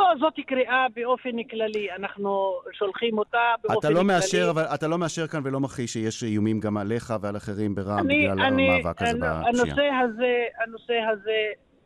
לא, 0.02 0.14
זאת 0.20 0.34
קריאה 0.46 0.86
באופן 0.94 1.42
כללי, 1.50 1.92
אנחנו 1.92 2.60
שולחים 2.72 3.18
אותה 3.18 3.54
באופן 3.62 3.78
אתה 3.78 3.90
לא 3.90 3.94
כללי. 3.94 4.06
מאשר, 4.06 4.46
אבל 4.50 4.62
אתה 4.74 4.88
לא 4.88 4.98
מאשר 4.98 5.26
כאן 5.26 5.40
ולא 5.44 5.60
מכחיש 5.60 5.92
שיש 5.92 6.24
איומים 6.24 6.60
גם 6.60 6.76
עליך 6.76 7.14
ועל 7.20 7.36
אחרים 7.36 7.74
ברע"מ 7.74 8.08
בגלל 8.08 8.40
אני, 8.40 8.70
המאבק 8.70 9.02
הזה 9.02 9.18
בפשיעה. 9.18 9.42
הנושא 9.48 9.88
הזה, 10.02 10.44
הנושא 10.64 10.98
הזה, 11.12 11.40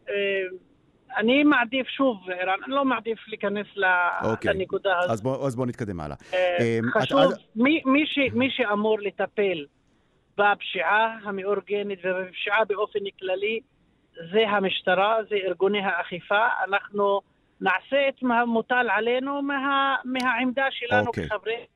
אה, 0.08 0.14
אני 1.16 1.44
מעדיף 1.44 1.86
שוב, 1.86 2.16
ערן, 2.30 2.58
אני 2.64 2.74
לא 2.74 2.84
מעדיף 2.84 3.18
להיכנס 3.28 3.66
אוקיי. 4.24 4.54
לנקודה 4.54 4.98
הזאת. 4.98 5.10
אז 5.10 5.22
בוא, 5.22 5.46
אז 5.46 5.56
בוא 5.56 5.66
נתקדם 5.66 6.00
הלאה. 6.00 6.16
אה, 6.34 6.56
אה, 6.60 6.78
חשוב, 7.00 7.18
את, 7.18 7.38
מי, 7.56 7.82
מי, 7.84 8.06
ש, 8.06 8.18
מי 8.32 8.50
שאמור 8.50 8.98
לטפל 9.00 9.64
בפשיעה 10.38 11.18
המאורגנת 11.22 11.98
ובפשיעה 12.04 12.64
באופן 12.64 12.98
כללי, 13.20 13.60
זה 14.32 14.48
המשטרה, 14.48 15.16
זה 15.30 15.36
ארגוני 15.36 15.80
האכיפה. 15.80 16.46
אנחנו... 16.68 17.20
נעשה 17.60 18.08
את 18.08 18.14
המוטל 18.22 18.86
עלינו 18.96 19.42
מה, 19.42 19.94
מהעמדה 20.04 20.66
שלנו 20.70 21.04
okay. 21.04 21.06
אוקיי. 21.06 21.28
כחברי 21.28 21.66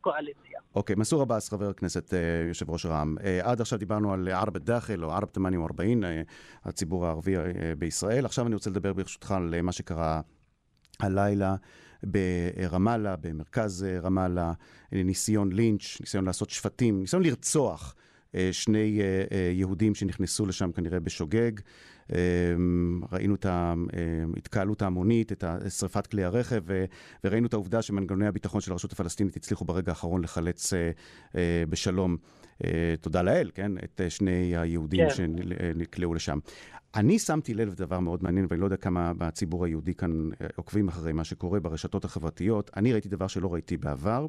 קואליציה. 0.00 0.60
אוקיי, 0.74 0.96
okay, 0.96 0.98
מסור 0.98 1.22
עבאס, 1.22 1.48
חבר 1.48 1.68
הכנסת, 1.68 2.14
אה, 2.14 2.18
יושב 2.48 2.70
ראש 2.70 2.86
רע"מ. 2.86 3.14
אה, 3.24 3.40
עד 3.42 3.60
עכשיו 3.60 3.78
דיברנו 3.78 4.12
על 4.12 4.28
ערב 4.28 4.56
א-דאחל 4.56 5.04
או 5.04 5.12
ערב 5.12 5.24
תמאנים 5.24 5.62
40, 5.62 6.04
אה, 6.04 6.22
הציבור 6.64 7.06
הערבי 7.06 7.34
בישראל. 7.78 8.24
עכשיו 8.24 8.46
אני 8.46 8.54
רוצה 8.54 8.70
לדבר 8.70 8.92
ברשותך 8.92 9.32
על 9.32 9.62
מה 9.62 9.72
שקרה 9.72 10.20
הלילה. 11.00 11.54
ברמאללה, 12.02 13.16
במרכז 13.16 13.86
רמאללה, 14.02 14.52
ניסיון 14.92 15.52
לינץ', 15.52 16.00
ניסיון 16.00 16.24
לעשות 16.24 16.50
שפטים, 16.50 17.00
ניסיון 17.00 17.22
לרצוח 17.22 17.94
שני 18.52 19.00
יהודים 19.52 19.94
שנכנסו 19.94 20.46
לשם 20.46 20.72
כנראה 20.72 21.00
בשוגג. 21.00 21.52
אמ, 22.12 23.00
ראינו 23.12 23.34
את 23.34 23.46
ההתקהלות 23.46 24.82
ההמונית, 24.82 25.32
את 25.32 25.44
שרפת 25.78 26.06
כלי 26.06 26.24
הרכב, 26.24 26.62
וראינו 27.24 27.46
את 27.46 27.52
העובדה 27.52 27.82
שמנגנוני 27.82 28.26
הביטחון 28.26 28.60
של 28.60 28.72
הרשות 28.72 28.92
הפלסטינית 28.92 29.36
הצליחו 29.36 29.64
ברגע 29.64 29.92
האחרון 29.92 30.22
לחלץ 30.22 30.72
אה, 30.72 30.90
אה, 31.36 31.64
בשלום, 31.68 32.16
אה, 32.64 32.94
תודה 33.00 33.22
לאל, 33.22 33.50
כן, 33.54 33.72
את 33.84 34.00
שני 34.08 34.56
היהודים 34.56 35.00
כן. 35.08 35.14
שנקלעו 35.14 36.14
לשם. 36.14 36.38
אני 36.94 37.18
שמתי 37.18 37.54
לב 37.54 37.68
לדבר 37.68 38.00
מאוד 38.00 38.22
מעניין, 38.22 38.46
ואני 38.50 38.60
לא 38.60 38.66
יודע 38.66 38.76
כמה 38.76 39.12
בציבור 39.18 39.64
היהודי 39.64 39.94
כאן 39.94 40.30
עוקבים 40.56 40.88
אחרי 40.88 41.12
מה 41.12 41.24
שקורה 41.24 41.60
ברשתות 41.60 42.04
החברתיות. 42.04 42.70
אני 42.76 42.92
ראיתי 42.92 43.08
דבר 43.08 43.26
שלא 43.26 43.52
ראיתי 43.52 43.76
בעבר. 43.76 44.26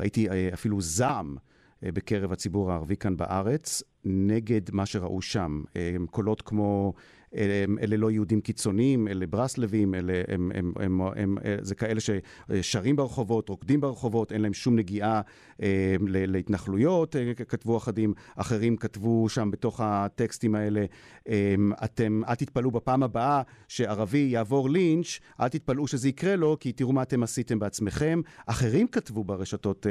ראיתי 0.00 0.28
אפילו 0.52 0.80
זעם 0.80 1.36
בקרב 1.82 2.32
הציבור 2.32 2.72
הערבי 2.72 2.96
כאן 2.96 3.16
בארץ, 3.16 3.82
נגד 4.04 4.60
מה 4.72 4.86
שראו 4.86 5.22
שם. 5.22 5.62
קולות 6.10 6.42
כמו 6.42 6.92
אלה 7.34 7.96
לא 7.96 8.10
יהודים 8.10 8.40
קיצוניים, 8.40 9.08
אלה 9.08 9.26
ברסלבים, 9.26 9.94
אלה 9.94 10.22
הם, 10.28 10.52
הם, 10.54 10.72
הם, 10.80 11.00
הם, 11.00 11.10
הם, 11.16 11.38
זה 11.60 11.74
כאלה 11.74 12.00
ששרים 12.00 12.96
ברחובות, 12.96 13.48
רוקדים 13.48 13.80
ברחובות, 13.80 14.32
אין 14.32 14.40
להם 14.40 14.54
שום 14.54 14.76
נגיעה 14.76 15.20
אה, 15.62 15.96
להתנחלויות, 16.08 17.16
אה, 17.16 17.34
כתבו 17.34 17.76
אחדים. 17.76 18.14
אחרים 18.36 18.76
כתבו 18.76 19.28
שם 19.28 19.50
בתוך 19.50 19.80
הטקסטים 19.84 20.54
האלה, 20.54 20.84
אה, 21.28 21.54
אתם, 21.84 22.22
אל 22.28 22.34
תתפלאו 22.34 22.70
בפעם 22.70 23.02
הבאה 23.02 23.42
שערבי 23.68 24.18
יעבור 24.18 24.70
לינץ', 24.70 25.18
אל 25.40 25.48
תתפלאו 25.48 25.86
שזה 25.86 26.08
יקרה 26.08 26.36
לו, 26.36 26.56
כי 26.60 26.72
תראו 26.72 26.92
מה 26.92 27.02
אתם 27.02 27.22
עשיתם 27.22 27.58
בעצמכם. 27.58 28.20
אחרים 28.46 28.86
כתבו 28.86 29.24
ברשתות 29.24 29.86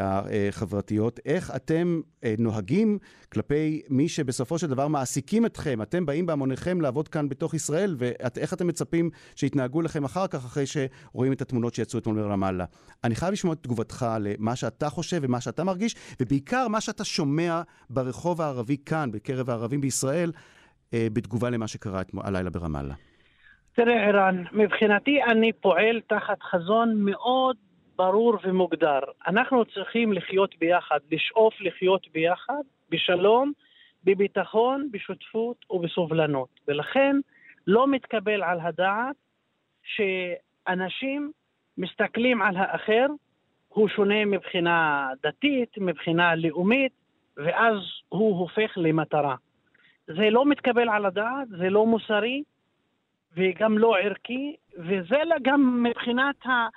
החברתיות, 0.00 1.20
איך 1.26 1.52
אתם 1.56 2.00
נוהגים 2.38 2.98
כלפי 3.32 3.82
מי 3.88 4.08
שבסופו 4.08 4.58
של 4.58 4.66
דבר 4.66 4.88
מעסיקים 4.88 5.46
אתכם. 5.46 5.82
אתם 5.82 6.06
באים 6.06 6.26
בהמוניכם. 6.26 6.65
לכם 6.66 6.80
לעבוד 6.80 7.08
כאן 7.08 7.28
בתוך 7.28 7.54
ישראל, 7.54 7.94
ואיך 7.98 8.52
אתם 8.54 8.66
מצפים 8.66 9.10
שיתנהגו 9.36 9.82
לכם 9.82 10.04
אחר 10.04 10.26
כך, 10.26 10.44
אחרי 10.44 10.64
שרואים 10.66 11.32
את 11.32 11.40
התמונות 11.40 11.74
שיצאו 11.74 11.98
אתמול 11.98 12.16
מרמאללה. 12.16 12.64
אני 13.04 13.14
חייב 13.14 13.32
לשמוע 13.32 13.54
את 13.54 13.62
תגובתך 13.62 14.06
למה 14.20 14.56
שאתה 14.56 14.88
חושב 14.88 15.18
ומה 15.22 15.40
שאתה 15.40 15.64
מרגיש, 15.64 15.94
ובעיקר 16.20 16.68
מה 16.68 16.80
שאתה 16.80 17.04
שומע 17.04 17.62
ברחוב 17.90 18.40
הערבי 18.40 18.76
כאן, 18.86 19.10
בקרב 19.12 19.50
הערבים 19.50 19.80
בישראל, 19.80 20.32
אה, 20.94 21.06
בתגובה 21.12 21.50
למה 21.50 21.68
שקרה 21.68 22.02
הלילה 22.24 22.50
ברמאללה. 22.50 22.94
תראה, 23.72 24.08
ערן, 24.08 24.44
מבחינתי 24.52 25.22
אני 25.22 25.52
פועל 25.52 26.00
תחת 26.08 26.42
חזון 26.42 26.94
מאוד 26.98 27.56
ברור 27.96 28.38
ומוגדר. 28.44 29.00
אנחנו 29.26 29.64
צריכים 29.64 30.12
לחיות 30.12 30.54
ביחד, 30.60 30.98
לשאוף 31.12 31.54
לחיות 31.60 32.06
ביחד, 32.14 32.62
בשלום, 32.90 33.52
בביטחון, 34.06 34.88
בשותפות 34.90 35.64
ובסובלנות. 35.70 36.48
ולכן 36.68 37.16
לא 37.66 37.88
מתקבל 37.88 38.42
על 38.42 38.60
הדעת 38.60 39.16
שאנשים 39.82 41.32
מסתכלים 41.78 42.42
על 42.42 42.56
האחר, 42.56 43.06
הוא 43.68 43.88
שונה 43.88 44.24
מבחינה 44.24 45.08
דתית, 45.22 45.78
מבחינה 45.78 46.34
לאומית, 46.34 46.92
ואז 47.36 47.76
הוא 48.08 48.38
הופך 48.38 48.72
למטרה. 48.76 49.36
זה 50.06 50.30
לא 50.30 50.46
מתקבל 50.46 50.88
על 50.88 51.06
הדעת, 51.06 51.48
זה 51.48 51.70
לא 51.70 51.86
מוסרי 51.86 52.42
וגם 53.36 53.78
לא 53.78 53.96
ערכי, 53.98 54.56
וזה 54.78 55.16
גם 55.42 55.82
מבחינת 55.82 56.46
ה... 56.46 56.68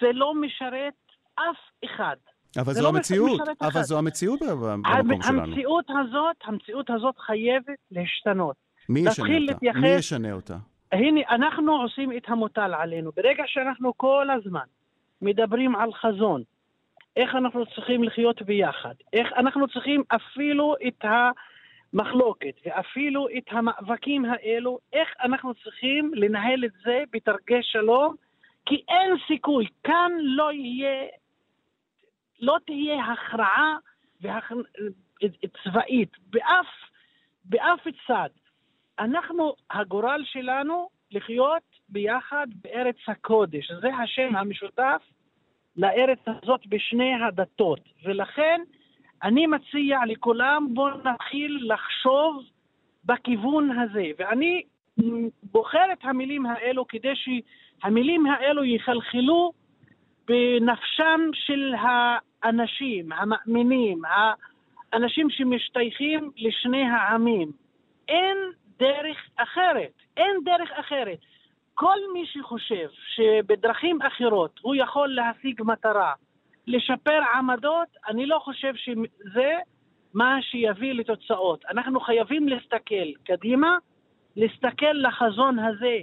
זה 0.00 0.12
לא 0.12 0.34
משרת 0.34 0.94
אף 1.34 1.84
אחד. 1.84 2.16
אבל 2.58 2.72
זו 2.72 2.82
לא 2.82 2.88
המציאות, 2.88 3.40
אבל 3.60 3.82
זו 3.82 3.98
המציאות 3.98 4.40
במקום 4.42 5.22
שלנו. 5.22 5.42
המציאות 5.42 5.84
הזאת, 5.88 6.36
המציאות 6.44 6.90
הזאת 6.90 7.18
חייבת 7.18 7.78
להשתנות. 7.90 8.56
מי 8.88 9.00
ישנה 9.00 9.26
אותה? 9.26 9.38
להתייחס... 9.38 9.80
מי 9.80 9.88
ישנה 9.88 10.32
אותה? 10.32 10.56
הנה, 10.92 11.20
אנחנו 11.30 11.72
עושים 11.72 12.16
את 12.16 12.22
המוטל 12.28 12.74
עלינו. 12.74 13.10
ברגע 13.16 13.42
שאנחנו 13.46 13.92
כל 13.96 14.28
הזמן 14.30 14.64
מדברים 15.22 15.76
על 15.76 15.92
חזון, 15.92 16.42
איך 17.16 17.34
אנחנו 17.34 17.66
צריכים 17.66 18.04
לחיות 18.04 18.42
ביחד, 18.42 18.94
איך 19.12 19.28
אנחנו 19.36 19.68
צריכים 19.68 20.02
אפילו 20.08 20.74
את 20.86 21.04
המחלוקת 21.04 22.54
ואפילו 22.66 23.26
את 23.38 23.44
המאבקים 23.50 24.24
האלו, 24.24 24.78
איך 24.92 25.08
אנחנו 25.24 25.54
צריכים 25.54 26.10
לנהל 26.14 26.64
את 26.64 26.70
זה 26.84 27.02
בתרגי 27.12 27.62
שלום, 27.62 28.14
כי 28.66 28.74
אין 28.88 29.16
סיכוי, 29.26 29.66
כאן 29.84 30.12
לא 30.20 30.52
יהיה 30.52 31.06
לא 32.42 32.56
תהיה 32.66 33.04
הכרעה 33.04 33.76
והכ... 34.20 34.52
צבאית 35.64 36.10
באף, 36.30 36.66
באף 37.44 37.80
צד. 38.06 38.28
אנחנו, 38.98 39.54
הגורל 39.70 40.22
שלנו 40.24 40.88
לחיות 41.10 41.62
ביחד 41.88 42.46
בארץ 42.54 42.96
הקודש. 43.08 43.72
זה 43.72 43.88
השם 43.94 44.36
המשותף 44.36 45.02
לארץ 45.76 46.18
הזאת 46.26 46.66
בשני 46.66 47.14
הדתות. 47.14 47.80
ולכן 48.04 48.60
אני 49.22 49.46
מציע 49.46 49.98
לכולם, 50.06 50.66
בואו 50.74 50.96
נתחיל 51.04 51.72
לחשוב 51.72 52.44
בכיוון 53.04 53.78
הזה. 53.78 54.10
ואני 54.18 54.62
בוחר 55.42 55.92
את 55.92 55.98
המילים 56.02 56.46
האלו 56.46 56.86
כדי 56.86 57.12
שהמילים 57.14 58.26
האלו 58.26 58.64
יחלחלו 58.64 59.52
בנפשם 60.26 61.20
של 61.32 61.74
האנשים, 62.42 63.12
המאמינים, 63.12 64.02
האנשים 64.92 65.30
שמשתייכים 65.30 66.30
לשני 66.36 66.82
העמים. 66.82 67.52
אין 68.08 68.36
דרך 68.78 69.16
אחרת, 69.36 69.92
אין 70.16 70.36
דרך 70.44 70.70
אחרת. 70.72 71.18
כל 71.74 71.98
מי 72.12 72.26
שחושב 72.26 72.88
שבדרכים 73.14 74.02
אחרות 74.02 74.60
הוא 74.62 74.74
יכול 74.74 75.08
להשיג 75.08 75.62
מטרה, 75.62 76.12
לשפר 76.66 77.20
עמדות, 77.34 77.88
אני 78.08 78.26
לא 78.26 78.38
חושב 78.38 78.74
שזה 78.76 79.52
מה 80.14 80.38
שיביא 80.42 80.92
לתוצאות. 80.92 81.64
אנחנו 81.70 82.00
חייבים 82.00 82.48
להסתכל 82.48 83.12
קדימה, 83.24 83.78
להסתכל 84.36 84.92
לחזון 84.92 85.58
הזה 85.58 85.98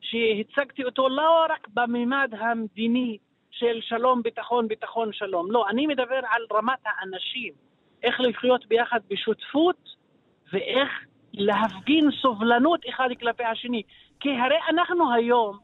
שהצגתי 0.00 0.84
אותו 0.84 1.08
לא 1.08 1.46
רק 1.50 1.68
בממד 1.74 2.30
המדיני 2.38 3.18
של 3.50 3.80
שלום, 3.80 4.22
ביטחון, 4.22 4.68
ביטחון, 4.68 5.12
שלום. 5.12 5.50
לא, 5.50 5.68
אני 5.68 5.86
מדבר 5.86 6.20
על 6.30 6.42
רמת 6.52 6.78
האנשים, 6.84 7.52
איך 8.02 8.20
לחיות 8.20 8.66
ביחד 8.66 9.00
בשותפות 9.08 9.76
ואיך 10.52 10.88
להפגין 11.32 12.10
סובלנות 12.22 12.80
אחד 12.88 13.08
כלפי 13.20 13.44
השני. 13.44 13.82
כי 14.20 14.28
הרי 14.28 14.58
אנחנו 14.68 15.14
היום, 15.14 15.58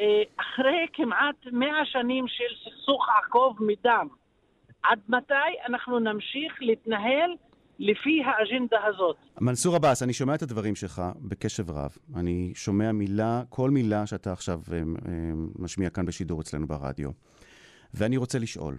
אה, 0.00 0.22
אחרי 0.36 0.86
כמעט 0.92 1.36
מאה 1.52 1.84
שנים 1.84 2.28
של 2.28 2.54
סכסוך 2.64 3.08
עקוב 3.08 3.56
מדם, 3.60 4.08
עד 4.82 5.00
מתי 5.08 5.34
אנחנו 5.66 5.98
נמשיך 5.98 6.54
להתנהל 6.60 7.30
לפי 7.78 8.22
האג'נדה 8.24 8.76
הזאת? 8.84 9.16
מנסור 9.40 9.76
עבאס, 9.76 10.02
אני 10.02 10.12
שומע 10.12 10.34
את 10.34 10.42
הדברים 10.42 10.74
שלך 10.74 11.02
בקשב 11.16 11.70
רב. 11.70 11.96
אני 12.16 12.52
שומע 12.54 12.92
מילה, 12.92 13.42
כל 13.48 13.70
מילה 13.70 14.06
שאתה 14.06 14.32
עכשיו 14.32 14.60
אה, 14.72 14.78
אה, 14.78 14.82
משמיע 15.58 15.90
כאן 15.90 16.06
בשידור 16.06 16.40
אצלנו 16.40 16.66
ברדיו. 16.66 17.10
ואני 17.94 18.16
רוצה 18.16 18.38
לשאול, 18.38 18.78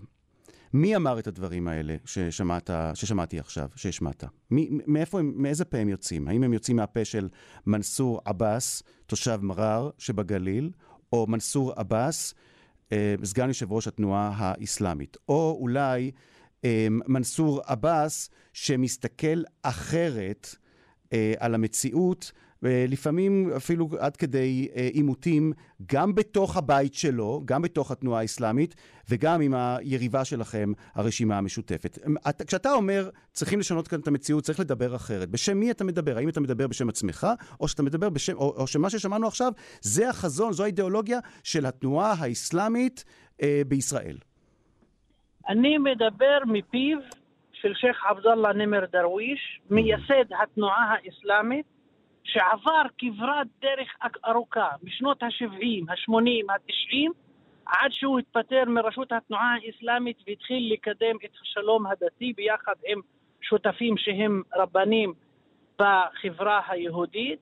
מי 0.73 0.95
אמר 0.95 1.19
את 1.19 1.27
הדברים 1.27 1.67
האלה 1.67 1.95
ששמעת, 2.05 2.69
ששמעתי 2.93 3.39
עכשיו, 3.39 3.69
שהשמעת? 3.75 4.23
מאיפה 4.87 5.19
הם, 5.19 5.33
מאיזה 5.35 5.65
פה 5.65 5.77
הם 5.77 5.89
יוצאים? 5.89 6.27
האם 6.27 6.43
הם 6.43 6.53
יוצאים 6.53 6.77
מהפה 6.77 7.05
של 7.05 7.29
מנסור 7.65 8.21
עבאס, 8.25 8.83
תושב 9.05 9.39
מרר 9.41 9.89
שבגליל, 9.97 10.71
או 11.13 11.25
מנסור 11.27 11.73
עבאס, 11.75 12.33
אה, 12.91 13.15
סגן 13.23 13.47
יושב 13.47 13.71
ראש 13.71 13.87
התנועה 13.87 14.31
האסלאמית? 14.35 15.17
או 15.29 15.57
אולי 15.61 16.11
מנסור 17.07 17.61
עבאס 17.65 18.29
שמסתכל 18.53 19.43
אחרת 19.63 20.55
אה, 21.13 21.33
על 21.39 21.55
המציאות 21.55 22.31
לפעמים 22.61 23.51
אפילו 23.55 23.89
עד 23.99 24.17
כדי 24.17 24.67
אה, 24.75 24.89
עימותים 24.93 25.53
גם 25.91 26.15
בתוך 26.15 26.57
הבית 26.57 26.93
שלו, 26.93 27.41
גם 27.45 27.61
בתוך 27.61 27.91
התנועה 27.91 28.21
האסלאמית, 28.21 28.75
וגם 29.09 29.41
עם 29.41 29.53
היריבה 29.53 30.25
שלכם, 30.25 30.71
הרשימה 30.93 31.37
המשותפת. 31.37 31.97
כשאתה 32.47 32.73
אומר, 32.73 33.09
צריכים 33.33 33.59
לשנות 33.59 33.87
כאן 33.87 33.99
את 33.99 34.07
המציאות, 34.07 34.43
צריך 34.43 34.59
לדבר 34.59 34.95
אחרת, 34.95 35.29
בשם 35.29 35.57
מי 35.57 35.71
אתה 35.71 35.83
מדבר? 35.83 36.17
האם 36.17 36.29
אתה 36.29 36.39
מדבר 36.39 36.67
בשם 36.67 36.89
עצמך, 36.89 37.27
או 37.59 37.67
שאתה 37.67 37.83
מדבר 37.83 38.09
בשם, 38.09 38.33
או, 38.33 38.53
או 38.57 38.67
שמה 38.67 38.89
ששמענו 38.89 39.27
עכשיו, 39.27 39.51
זה 39.81 40.09
החזון, 40.09 40.53
זו 40.53 40.63
האידיאולוגיה 40.63 41.19
של 41.43 41.65
התנועה 41.65 42.15
האסלאמית 42.17 43.03
אה, 43.41 43.61
בישראל? 43.67 44.17
אני 45.49 45.77
מדבר 45.77 46.37
מפיו 46.45 46.97
של 47.53 47.73
שייח' 47.75 48.05
עבדאללה 48.05 48.53
נימר 48.53 48.85
דרוויש, 48.91 49.59
מייסד 49.69 50.33
התנועה 50.43 50.93
האסלאמית, 50.93 51.65
שעבר 52.23 52.81
כברת 52.97 53.47
דרך 53.61 53.95
ארוכה 54.25 54.69
משנות 54.83 55.23
ה-70, 55.23 55.91
ה-80, 55.91 56.51
ה-90, 56.51 57.11
עד 57.65 57.91
שהוא 57.91 58.19
התפטר 58.19 58.63
מראשות 58.67 59.11
התנועה 59.11 59.55
האסלאמית 59.55 60.17
והתחיל 60.27 60.73
לקדם 60.73 61.15
את 61.25 61.31
השלום 61.41 61.85
הדתי 61.85 62.33
ביחד 62.33 62.73
עם 62.87 63.01
שותפים 63.41 63.97
שהם 63.97 64.41
רבנים 64.55 65.13
בחברה 65.79 66.61
היהודית. 66.67 67.39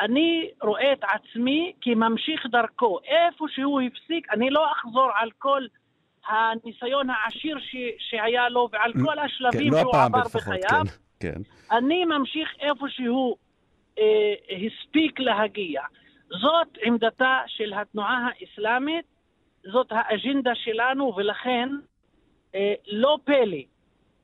אני 0.00 0.50
רואה 0.62 0.92
את 0.92 1.04
עצמי 1.04 1.72
כממשיך 1.80 2.46
דרכו. 2.46 2.98
איפה 3.04 3.46
שהוא 3.48 3.80
הפסיק, 3.80 4.32
אני 4.32 4.50
לא 4.50 4.72
אחזור 4.72 5.10
על 5.14 5.30
כל 5.38 5.62
הניסיון 6.28 7.10
העשיר 7.10 7.58
ש, 7.58 7.76
שהיה 7.98 8.48
לו 8.48 8.68
ועל 8.72 8.92
כל 9.04 9.18
השלבים 9.18 9.70
כן, 9.70 9.76
לא 9.76 9.80
שהוא 9.80 9.96
עבר 9.96 10.22
בחייו. 10.34 10.84
כן, 11.20 11.32
כן. 11.32 11.42
אני 11.76 12.04
ממשיך 12.04 12.48
איפה 12.60 12.86
שהוא 12.88 13.36
אה, 13.98 14.34
הספיק 14.66 15.20
להגיע. 15.20 15.82
זאת 16.40 16.78
עמדתה 16.84 17.38
של 17.46 17.72
התנועה 17.72 18.28
האסלאמית, 18.28 19.04
זאת 19.72 19.86
האג'נדה 19.90 20.54
שלנו, 20.54 21.12
ולכן 21.16 21.68
אה, 22.54 22.74
לא 22.86 23.18
פלא 23.24 23.62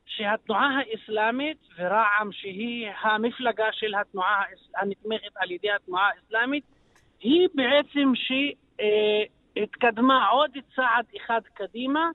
שהתנועה 0.06 0.68
האסלאמית 0.78 1.58
ורע"מ, 1.78 2.32
שהיא 2.32 2.88
המפלגה 3.02 3.72
של 3.72 3.94
התנועה 3.94 4.42
הנתמכת 4.76 5.36
על 5.36 5.50
ידי 5.50 5.70
התנועה 5.70 6.08
האסלאמית, 6.08 6.64
היא 7.20 7.48
בעצם 7.54 8.12
שהתקדמה 9.58 10.28
עוד 10.28 10.50
צעד 10.76 11.04
אחד 11.16 11.40
קדימה, 11.54 12.10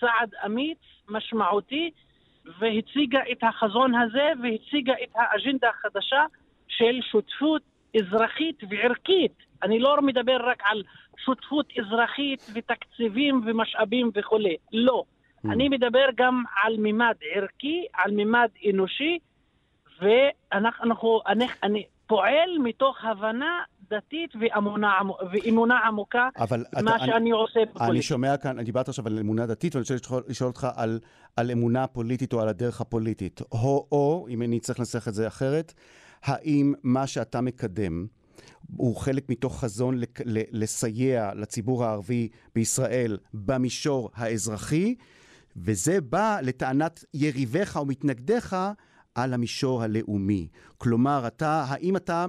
צעד 0.00 0.34
אמיץ, 0.46 0.78
משמעותי, 1.08 1.90
והציגה 2.58 3.20
את 3.32 3.38
החזון 3.42 3.94
הזה 3.94 4.32
והציגה 4.42 4.92
את 5.02 5.08
האג'נדה 5.14 5.68
החדשה 5.68 6.24
של 6.68 7.00
שותפות 7.10 7.62
אזרחית 7.96 8.60
וערכית. 8.70 9.32
אני 9.62 9.78
לא 9.78 10.02
מדבר 10.02 10.36
רק 10.50 10.62
על 10.64 10.82
שותפות 11.24 11.66
אזרחית 11.78 12.42
ותקציבים 12.54 13.40
ומשאבים 13.46 14.10
וכולי, 14.14 14.56
לא. 14.72 15.02
Mm. 15.46 15.52
אני 15.52 15.68
מדבר 15.68 16.06
גם 16.14 16.42
על 16.62 16.76
מימד 16.76 17.14
ערכי, 17.34 17.86
על 17.92 18.10
מימד 18.10 18.48
אנושי, 18.70 19.18
ואנחנו, 20.00 21.20
אני, 21.26 21.46
אני 21.62 21.84
פועל 22.06 22.58
מתוך 22.58 23.04
הבנה 23.04 23.62
דתית 23.90 24.30
ואמונה, 24.40 24.92
ואמונה 25.32 25.78
עמוקה, 25.78 26.28
אבל 26.38 26.64
מה 26.82 26.96
אתה, 26.96 27.04
שאני 27.04 27.16
אני, 27.16 27.30
עושה 27.30 27.60
בפוליטיקה. 27.60 27.86
אני 27.86 28.02
שומע 28.02 28.36
כאן, 28.36 28.56
אני 28.56 28.64
דיברת 28.64 28.88
עכשיו 28.88 29.06
על 29.06 29.18
אמונה 29.18 29.46
דתית, 29.46 29.74
ואני 29.74 29.82
רוצה 29.82 29.94
לשאול, 30.28 30.48
אותך 30.48 30.68
על, 30.76 31.00
על 31.36 31.50
אמונה 31.50 31.86
פוליטית 31.86 32.32
או 32.32 32.40
על 32.40 32.48
הדרך 32.48 32.80
הפוליטית. 32.80 33.40
או, 33.52 33.86
או, 33.92 34.26
אם 34.30 34.42
אני 34.42 34.60
צריך 34.60 34.78
לנסח 34.78 35.08
את 35.08 35.14
זה 35.14 35.26
אחרת, 35.26 35.74
האם 36.22 36.74
מה 36.82 37.06
שאתה 37.06 37.40
מקדם 37.40 38.06
הוא 38.76 38.96
חלק 38.96 39.28
מתוך 39.28 39.60
חזון 39.60 40.00
לסייע 40.26 41.30
לציבור 41.34 41.84
הערבי 41.84 42.28
בישראל 42.54 43.18
במישור 43.34 44.10
האזרחי, 44.14 44.94
וזה 45.56 46.00
בא 46.00 46.38
לטענת 46.42 47.04
יריביך 47.14 47.76
או 47.76 47.84
מתנגדיך 47.84 48.56
על 49.14 49.34
המישור 49.34 49.82
הלאומי. 49.82 50.48
כלומר, 50.78 51.26
אתה, 51.26 51.64
האם 51.68 51.96
אתה... 51.96 52.26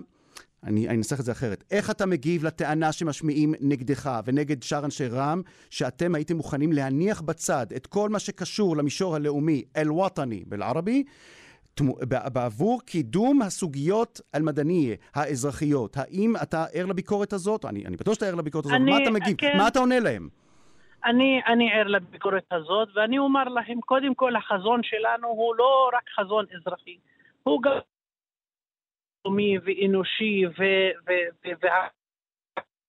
אני 0.65 0.89
אנסח 0.89 1.19
את 1.19 1.25
זה 1.25 1.32
אחרת. 1.32 1.63
איך 1.71 1.89
אתה 1.89 2.06
מגיב 2.06 2.45
לטענה 2.45 2.91
שמשמיעים 2.91 3.54
נגדך 3.62 4.19
ונגד 4.25 4.63
שאר 4.63 4.86
אנשי 4.86 5.08
רע"מ, 5.08 5.41
שאתם 5.69 6.15
הייתם 6.15 6.36
מוכנים 6.36 6.71
להניח 6.71 7.21
בצד 7.21 7.65
את 7.75 7.88
כל 7.88 8.10
מה 8.10 8.19
שקשור 8.19 8.78
למישור 8.78 9.15
הלאומי, 9.15 9.63
אל-וואטני 9.78 10.43
באל-ערבי, 10.47 11.04
בעבור 12.34 12.82
קידום 12.82 13.41
הסוגיות 13.41 14.21
אל-מדניה, 14.36 14.95
האזרחיות. 15.15 15.97
האם 15.97 16.34
אתה 16.43 16.65
ער 16.73 16.86
לביקורת 16.86 17.34
הזאת? 17.34 17.65
אני, 17.65 17.86
אני 17.86 17.97
בטוח 17.97 18.13
שאתה 18.13 18.25
ער 18.25 18.36
לביקורת 18.36 18.65
הזאת. 18.65 18.75
אני, 18.75 18.91
מה 18.91 18.97
אתה 19.04 19.12
מגיב? 19.12 19.36
כן. 19.38 19.58
מה 19.58 19.67
אתה 19.67 19.80
עונה 19.80 19.99
להם? 19.99 20.30
אני, 21.06 21.41
אני 21.47 21.73
ער 21.73 21.88
לביקורת 21.88 22.45
הזאת, 22.51 22.88
ואני 22.95 23.17
אומר 23.17 23.43
להם, 23.43 23.82
קודם 23.82 24.15
כל 24.15 24.36
החזון 24.36 24.80
שלנו 24.84 25.28
הוא 25.28 25.56
לא 25.56 25.89
רק 25.93 26.04
חזון 26.19 26.45
אזרחי, 26.56 26.97
הוא 27.43 27.62
גם 27.62 27.71
לאומי 29.25 29.57
ואנושי 29.63 30.43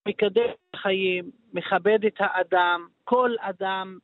ומקדם 0.07 0.51
חיים, 0.77 1.31
מכבד 1.53 2.05
את 2.05 2.17
האדם, 2.19 2.87
כל 3.05 3.31
אדם 3.41 3.99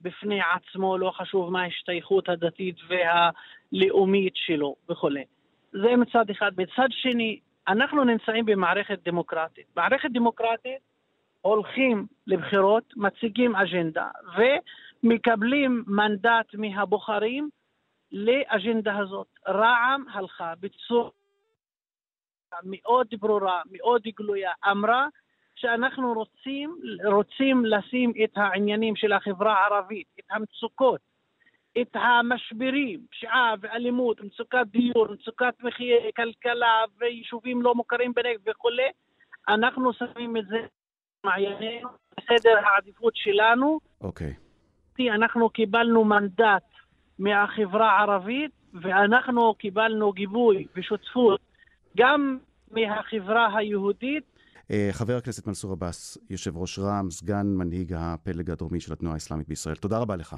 בפני 0.00 0.40
עצמו, 0.40 0.98
לא 0.98 1.10
חשוב 1.10 1.52
מה 1.52 1.62
ההשתייכות 1.62 2.28
הדתית 2.28 2.76
והלאומית 2.88 4.32
שלו 4.36 4.74
וכולי. 4.88 5.24
זה 5.72 5.96
מצד 5.96 6.30
אחד. 6.30 6.52
מצד 6.56 6.88
שני, 6.90 7.40
אנחנו 7.68 8.04
נמצאים 8.04 8.44
במערכת 8.44 8.98
דמוקרטית. 9.04 9.66
מערכת 9.76 10.10
דמוקרטית 10.10 10.82
הולכים 11.40 12.06
לבחירות, 12.26 12.84
מציגים 12.96 13.56
אג'נדה, 13.56 14.08
מקבלים 15.02 15.84
מנדט 15.86 16.54
מהבוחרים 16.54 17.48
לאג'נדה 18.12 18.98
הזאת. 18.98 19.26
רע"מ 19.48 20.04
הלכה 20.12 20.52
בצורה 20.60 21.10
מאוד 22.64 23.06
ברורה, 23.20 23.62
מאוד 23.70 24.02
גלויה, 24.18 24.50
אמרה 24.70 25.06
שאנחנו 25.54 26.12
רוצים, 26.12 26.76
רוצים 27.04 27.64
לשים 27.64 28.12
את 28.24 28.30
העניינים 28.36 28.96
של 28.96 29.12
החברה 29.12 29.54
הערבית, 29.54 30.06
את 30.18 30.24
המצוקות, 30.30 31.00
את 31.80 31.90
המשברים, 31.94 33.00
פשיעה 33.10 33.54
ואלימות, 33.60 34.20
מצוקת 34.20 34.66
דיור, 34.66 35.08
מצוקת 35.12 35.54
מחיה, 35.62 35.96
כלכלה 36.16 36.84
ויישובים 36.98 37.62
לא 37.62 37.74
מוכרים 37.74 38.12
בנגב 38.14 38.40
וכולי, 38.46 38.90
אנחנו 39.48 39.92
שמים 39.92 40.36
את 40.36 40.46
זה 40.46 40.66
במעיינינו, 41.24 41.88
בסדר 42.18 42.58
העדיפות 42.64 43.16
שלנו. 43.16 43.78
אוקיי. 44.00 44.34
Okay. 45.00 45.04
אנחנו 45.14 45.50
קיבלנו 45.50 46.04
מנדט 46.04 46.64
מהחברה 47.18 47.90
הערבית, 47.90 48.50
ואנחנו 48.74 49.54
קיבלנו 49.54 50.12
גיבוי 50.12 50.66
ושותפות 50.76 51.40
גם 51.98 52.38
מהחברה 52.70 53.58
היהודית. 53.58 54.24
אה, 54.70 54.88
חבר 54.92 55.16
הכנסת 55.16 55.46
מנסור 55.46 55.72
עבאס, 55.72 56.18
יושב 56.30 56.56
ראש 56.56 56.78
רע"מ, 56.78 57.10
סגן 57.10 57.46
מנהיג 57.46 57.92
הפלג 57.96 58.50
הדרומי 58.50 58.80
של 58.80 58.92
התנועה 58.92 59.14
האסלאמית 59.14 59.48
בישראל. 59.48 59.74
תודה 59.74 59.98
רבה 59.98 60.16
לך. 60.16 60.36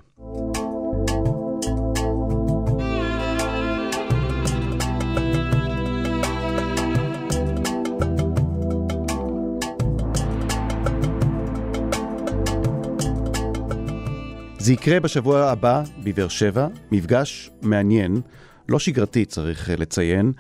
זה 14.58 14.72
יקרה 14.72 15.00
בשבוע 15.00 15.40
הבא 15.40 15.82
בבאר 16.04 16.28
שבע, 16.28 16.68
מפגש 16.92 17.50
מעניין, 17.62 18.20
לא 18.68 18.78
שגרתי 18.78 19.24
צריך 19.24 19.70
לציין, 19.78 20.32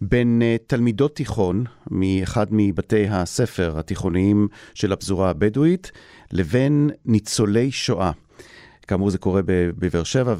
בין 0.00 0.42
אה, 0.42 0.56
תלמידות 0.66 1.16
תיכון 1.16 1.64
מאחד 1.90 2.46
מבתי 2.50 3.08
הספר 3.08 3.78
התיכוניים 3.78 4.48
של 4.74 4.92
הפזורה 4.92 5.30
הבדואית 5.30 5.92
לבין 6.32 6.90
ניצולי 7.04 7.72
שואה. 7.72 8.10
כאמור 8.88 9.10
זה 9.10 9.18
קורה 9.18 9.40
בבאר 9.46 10.02
שבע 10.04 10.34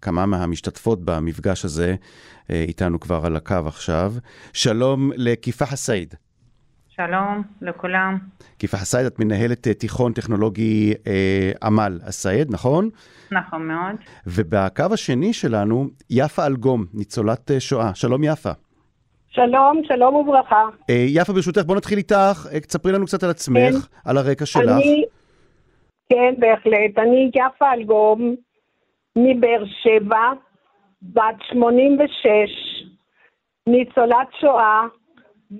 וכמה 0.00 0.26
מהמשתתפות 0.26 1.04
במפגש 1.04 1.64
הזה 1.64 1.94
אה, 2.50 2.64
איתנו 2.68 3.00
כבר 3.00 3.26
על 3.26 3.36
הקו 3.36 3.62
עכשיו. 3.66 4.14
שלום 4.52 5.10
לכיפה 5.16 5.66
חסייד. 5.66 6.14
שלום 6.96 7.42
לכולם. 7.62 8.18
כיפה 8.58 8.76
חסייד, 8.76 9.06
את 9.06 9.18
מנהלת 9.18 9.66
אה, 9.66 9.74
תיכון 9.74 10.12
טכנולוגי 10.12 10.94
אה, 11.06 11.52
עמל 11.62 11.98
א-סייד, 12.08 12.48
נכון? 12.50 12.88
נכון 13.32 13.68
מאוד. 13.68 13.96
ובקו 14.26 14.84
השני 14.92 15.32
שלנו, 15.32 15.86
יפה 16.10 16.46
אלגום, 16.46 16.84
ניצולת 16.94 17.50
אה, 17.50 17.60
שואה. 17.60 17.94
שלום 17.94 18.24
יפה. 18.24 18.50
שלום, 19.28 19.80
שלום 19.84 20.14
וברכה. 20.14 20.62
אה, 20.90 21.04
יפה, 21.08 21.32
ברשותך, 21.32 21.62
בוא 21.66 21.76
נתחיל 21.76 21.98
איתך. 21.98 22.46
אה, 22.52 22.60
תספרי 22.60 22.92
לנו 22.92 23.06
קצת 23.06 23.22
על 23.22 23.30
עצמך, 23.30 23.72
כן. 23.72 24.10
על 24.10 24.18
הרקע 24.18 24.46
שלך. 24.46 24.70
אני, 24.76 25.04
כן, 26.08 26.34
בהחלט. 26.38 26.98
אני 26.98 27.30
יפה 27.34 27.72
אלגום, 27.72 28.34
מבאר 29.16 29.64
שבע, 29.82 30.32
בת 31.02 31.36
86, 31.52 32.10
ניצולת 33.66 34.28
שואה. 34.40 34.82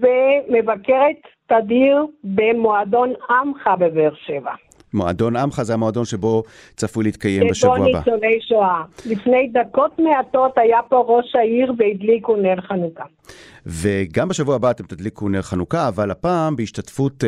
ומבקרת 0.00 1.20
תדיר 1.46 2.06
במועדון 2.24 3.12
עמך 3.30 3.68
בבאר 3.78 4.14
שבע. 4.26 4.52
מועדון 4.94 5.36
עמך 5.36 5.62
זה 5.62 5.74
המועדון 5.74 6.04
שבו 6.04 6.42
צפוי 6.76 7.04
להתקיים 7.04 7.48
בשבוע 7.50 7.76
הבא. 7.76 7.86
שבו 7.86 7.98
ניצולי 7.98 8.38
שואה. 8.48 8.82
לפני 9.06 9.50
דקות 9.52 9.98
מעטות 9.98 10.52
היה 10.56 10.78
פה 10.88 11.04
ראש 11.08 11.34
העיר 11.34 11.72
והדליקו 11.78 12.36
נר 12.36 12.60
חנוכה. 12.60 13.04
וגם 13.66 14.28
בשבוע 14.28 14.54
הבא 14.54 14.70
אתם 14.70 14.84
תדליקו 14.84 15.28
נר 15.28 15.42
חנוכה, 15.42 15.88
אבל 15.88 16.10
הפעם 16.10 16.56
בהשתתפות 16.56 17.24
uh, 17.24 17.26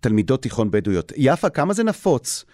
תלמידות 0.00 0.42
תיכון 0.42 0.70
בדואיות. 0.70 1.12
יפה, 1.16 1.50
כמה 1.50 1.72
זה 1.72 1.84
נפוץ 1.84 2.44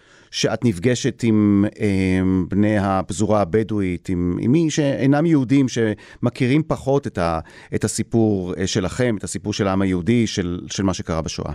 שאת 0.40 0.64
נפגשת 0.64 1.22
עם 1.24 1.64
אה, 1.80 2.20
בני 2.48 2.76
הפזורה 2.78 3.40
הבדואית, 3.40 4.08
עם, 4.08 4.36
עם 4.40 4.52
מי 4.52 4.70
שאינם 4.70 5.26
יהודים, 5.26 5.66
שמכירים 5.68 6.62
פחות 6.62 7.06
את, 7.06 7.18
ה, 7.18 7.38
את 7.74 7.84
הסיפור 7.84 8.52
אה, 8.58 8.66
שלכם, 8.66 9.14
את 9.18 9.24
הסיפור 9.24 9.52
של 9.52 9.66
העם 9.66 9.82
היהודי, 9.82 10.26
של, 10.26 10.58
של 10.70 10.82
מה 10.82 10.94
שקרה 10.94 11.22
בשואה? 11.22 11.52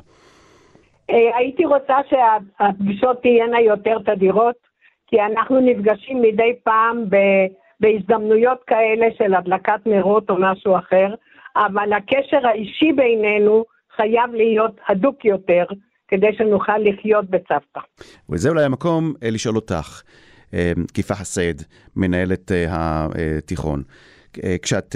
אה, 1.10 1.38
הייתי 1.38 1.66
רוצה 1.66 1.98
שהפגישות 2.10 3.22
תהיינה 3.22 3.62
יותר 3.62 3.98
תדירות, 4.06 4.56
כי 5.08 5.22
אנחנו 5.22 5.60
נפגשים 5.60 6.22
מדי 6.22 6.54
פעם 6.64 7.10
ב, 7.10 7.16
בהזדמנויות 7.80 8.60
כאלה 8.68 9.08
של 9.18 9.34
הדלקת 9.36 9.80
נרות 9.86 10.30
או 10.30 10.36
משהו 10.40 10.78
אחר, 10.78 11.16
אבל 11.56 11.94
הקשר 11.94 12.48
האישי 12.48 12.92
בינינו 12.94 13.64
חייב 13.96 14.34
להיות 14.34 14.76
הדוק 14.88 15.26
יותר. 15.26 15.66
כדי 16.12 16.34
שנוכל 16.38 16.78
לחיות 16.78 17.30
בצוותא. 17.30 17.80
וזה 18.30 18.50
אולי 18.50 18.64
המקום 18.64 19.14
אה, 19.24 19.30
לשאול 19.30 19.56
אותך, 19.56 20.02
אה, 20.54 20.72
כיפה 20.94 21.16
חסד, 21.16 21.64
מנהלת 21.96 22.52
אה, 22.52 23.08
התיכון. 23.38 23.84
כשאת, 24.62 24.96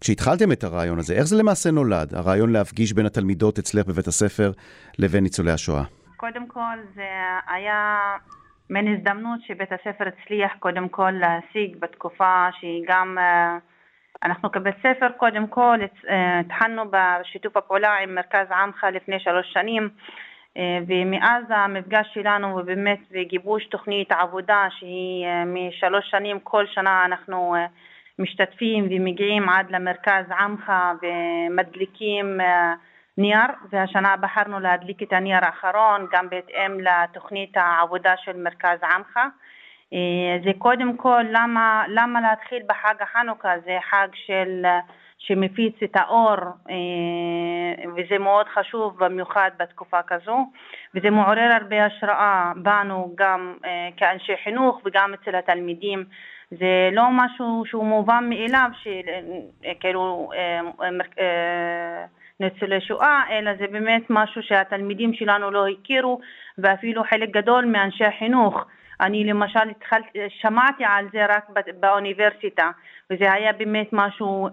כשהתחלתם 0.00 0.52
את 0.52 0.64
הרעיון 0.64 0.98
הזה, 0.98 1.14
איך 1.14 1.24
זה 1.24 1.36
למעשה 1.36 1.70
נולד, 1.70 2.14
הרעיון 2.14 2.52
להפגיש 2.52 2.92
בין 2.92 3.06
התלמידות 3.06 3.58
אצלך 3.58 3.86
בבית 3.86 4.06
הספר 4.06 4.52
לבין 4.98 5.22
ניצולי 5.22 5.50
השואה? 5.50 5.84
קודם 6.16 6.48
כל 6.48 6.76
זה 6.94 7.08
היה 7.48 8.00
מין 8.70 8.94
הזדמנות 8.94 9.40
שבית 9.46 9.68
הספר 9.72 10.04
הצליח 10.08 10.52
קודם 10.58 10.88
כל 10.88 11.10
להשיג 11.10 11.76
בתקופה 11.80 12.48
שהיא 12.60 12.84
גם 12.88 13.18
אנחנו 14.24 14.52
כבית 14.52 14.74
ספר 14.78 15.08
קודם 15.16 15.46
כל 15.46 15.78
אה, 16.08 16.40
התחלנו 16.40 16.82
בשיתוף 16.90 17.56
הפעולה 17.56 17.94
עם 18.02 18.14
מרכז 18.14 18.46
עמך 18.50 18.86
לפני 18.92 19.20
שלוש 19.20 19.52
שנים 19.52 19.88
אה, 20.56 20.78
ומאז 20.86 21.44
המפגש 21.48 22.06
שלנו 22.14 22.56
ובאמת 22.56 22.98
בגיבוש 23.10 23.66
תוכנית 23.66 24.12
עבודה 24.12 24.66
שהיא 24.78 25.26
אה, 25.26 25.44
משלוש 25.44 26.10
שנים 26.10 26.40
כל 26.40 26.66
שנה 26.66 27.04
אנחנו 27.04 27.54
משתתפים 28.18 28.88
ומגיעים 28.90 29.48
עד 29.48 29.70
למרכז 29.70 30.24
עמך 30.38 30.72
ומדליקים 31.02 32.40
נייר 33.18 33.50
והשנה 33.70 34.16
בחרנו 34.16 34.60
להדליק 34.60 35.02
את 35.02 35.12
הנייר 35.12 35.44
האחרון 35.44 36.06
גם 36.12 36.28
בהתאם 36.28 36.80
לתוכנית 36.80 37.56
העבודה 37.56 38.14
של 38.16 38.36
מרכז 38.36 38.78
עמך 38.82 39.18
זה 40.44 40.50
קודם 40.58 40.96
כל 40.96 41.22
למה, 41.30 41.84
למה 41.88 42.20
להתחיל 42.20 42.62
בחג 42.66 42.94
החנוכה, 43.00 43.54
זה 43.64 43.78
חג 43.90 44.08
של, 44.14 44.66
שמפיץ 45.26 45.74
את 45.84 45.96
האור 45.96 46.36
אה, 46.70 47.84
וזה 47.96 48.18
מאוד 48.18 48.46
חשוב 48.54 48.98
במיוחד 48.98 49.50
בתקופה 49.58 50.02
כזו 50.02 50.46
וזה 50.94 51.10
מעורר 51.10 51.50
הרבה 51.60 51.86
השראה 51.86 52.52
בנו 52.56 53.14
גם 53.14 53.54
אה, 53.64 53.88
כאנשי 53.96 54.32
חינוך 54.44 54.80
וגם 54.84 55.14
אצל 55.14 55.36
התלמידים. 55.36 56.04
זה 56.50 56.90
לא 56.92 57.02
משהו 57.10 57.62
שהוא 57.66 57.84
מובן 57.84 58.24
מאליו 58.28 58.70
שכאילו 58.82 60.30
ניצולי 62.40 62.80
שואה, 62.80 63.22
אלא 63.30 63.50
זה 63.58 63.66
באמת 63.66 64.02
משהו 64.10 64.42
שהתלמידים 64.42 65.14
שלנו 65.14 65.50
לא 65.50 65.66
הכירו 65.68 66.20
ואפילו 66.58 67.02
חלק 67.04 67.30
גדול 67.30 67.64
מאנשי 67.64 68.04
החינוך 68.04 68.64
אני 69.02 69.24
למשל 69.24 69.70
התחלתי, 69.70 70.18
שמעתי 70.28 70.84
על 70.84 71.06
זה 71.12 71.26
רק 71.26 71.44
באוניברסיטה, 71.80 72.70
וזה 73.10 73.32
היה 73.32 73.52
באמת 73.52 73.88
משהו 73.92 74.48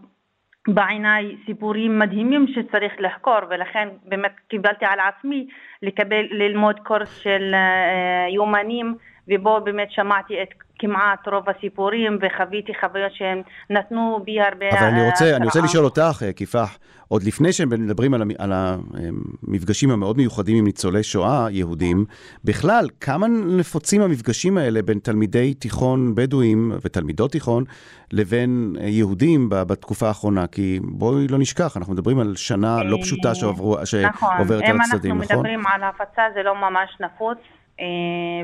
בעיניי 0.67 1.35
סיפורים 1.45 1.99
מדהימים 1.99 2.45
שצריך 2.47 2.93
לחקור 2.99 3.39
ולכן 3.49 3.89
באמת 4.05 4.31
קיבלתי 4.47 4.85
על 4.85 4.99
עצמי 4.99 5.47
לקבל 5.81 6.25
ללמוד 6.31 6.79
קורס 6.79 7.17
של 7.17 7.53
uh, 7.53 8.33
יומנים 8.33 8.95
ובו 9.27 9.61
באמת 9.63 9.91
שמעתי 9.91 10.43
את 10.43 10.49
כמעט 10.79 11.27
רוב 11.27 11.43
הסיפורים 11.49 12.17
וחוויתי 12.21 12.71
חוויות 12.81 13.11
שהם 13.15 13.41
נתנו 13.69 14.19
בי 14.25 14.41
הרבה... 14.41 14.69
אבל 14.69 14.87
אני 14.87 15.09
רוצה, 15.09 15.35
אני 15.35 15.45
רוצה 15.45 15.59
לשאול 15.61 15.85
אותך, 15.85 16.23
אה, 16.25 16.33
כיפח, 16.33 16.77
עוד 17.07 17.23
לפני 17.23 17.53
שהם 17.53 17.69
מדברים 17.69 18.13
על, 18.13 18.21
על 18.37 18.53
המפגשים 18.53 19.91
המאוד 19.91 20.17
מיוחדים 20.17 20.57
עם 20.57 20.65
ניצולי 20.65 21.03
שואה 21.03 21.47
יהודים, 21.51 22.05
בכלל, 22.43 22.87
כמה 23.01 23.27
נפוצים 23.59 24.01
המפגשים 24.01 24.57
האלה 24.57 24.81
בין 24.81 24.99
תלמידי 24.99 25.53
תיכון 25.53 26.15
בדואים 26.15 26.71
ותלמידות 26.85 27.31
תיכון 27.31 27.63
לבין 28.11 28.75
אה, 28.79 28.87
יהודים 28.87 29.49
בתקופה 29.49 30.07
האחרונה? 30.07 30.47
כי 30.47 30.79
בואי 30.83 31.27
לא 31.27 31.37
נשכח, 31.37 31.77
אנחנו 31.77 31.93
מדברים 31.93 32.19
על 32.19 32.35
שנה 32.35 32.83
לא 32.83 32.97
פשוטה 33.01 33.35
שעוברו, 33.35 33.73
נכון, 33.73 33.85
שעוברת 33.85 34.63
על 34.63 34.77
הצדדים, 34.81 35.11
נכון? 35.11 35.11
אם 35.11 35.21
אנחנו 35.21 35.35
מדברים 35.35 35.67
על 35.67 35.83
הפצה 35.83 36.21
זה 36.33 36.43
לא 36.43 36.55
ממש 36.55 36.97
נפוץ. 36.99 37.37
אה, 37.79 37.85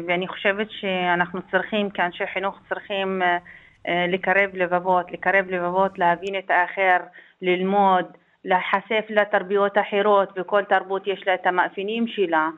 ואני 0.08 0.28
חושבת 0.28 0.68
שאנחנו 0.72 1.40
צריכים, 1.52 1.90
כאנשי 1.90 2.28
חינוך 2.34 2.60
צריכים 2.70 3.22
אה, 3.22 3.38
אה, 3.88 4.06
לקרב 4.08 4.50
לבבות, 4.54 5.12
לקרב 5.12 5.46
לבבות, 5.50 6.00
להבין 6.00 6.40
את 6.40 6.50
האחר, 6.52 6.98
ללמוד, 7.42 8.06
להיחשף 8.46 9.06
לתרבויות 9.10 9.78
אחרות, 9.78 10.30
וכל 10.36 10.64
תרבות 10.64 11.08
יש 11.08 11.28
לה 11.28 11.34
את 11.34 11.46
המאפיינים 11.46 12.08
שלה. 12.08 12.50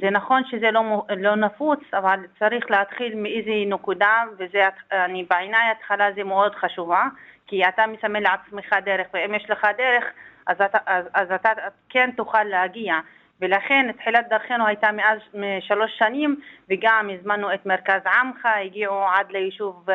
זה 0.00 0.10
נכון 0.10 0.42
שזה 0.50 0.70
לא, 0.70 1.02
לא 1.16 1.36
נפוץ, 1.36 1.80
אבל 1.92 2.20
צריך 2.38 2.70
להתחיל 2.70 3.14
מאיזה 3.14 3.50
נקודה, 3.66 4.22
וזה, 4.38 4.68
אני, 4.92 5.24
בעיניי 5.30 5.70
התחלה 5.70 6.12
זה 6.12 6.24
מאוד 6.24 6.54
חשובה, 6.54 7.04
כי 7.46 7.68
אתה 7.68 7.86
מסמן 7.86 8.22
לעצמך 8.22 8.72
דרך, 8.84 9.06
ואם 9.14 9.34
יש 9.34 9.50
לך 9.50 9.66
דרך, 9.78 10.04
אז 10.46 10.56
אתה, 10.60 10.78
אז, 10.86 11.04
אז 11.14 11.32
אתה 11.32 11.50
כן 11.88 12.10
תוכל 12.16 12.44
להגיע. 12.44 12.94
ולכן 13.40 13.92
תחילת 13.92 14.28
דרכנו 14.30 14.66
הייתה 14.66 14.92
מאז 14.92 15.18
שלוש 15.60 15.90
שנים 15.98 16.36
וגם 16.70 17.10
הזמנו 17.14 17.54
את 17.54 17.66
מרכז 17.66 18.00
עמך, 18.20 18.46
הגיעו 18.64 19.04
עד 19.04 19.26
ליישוב 19.30 19.86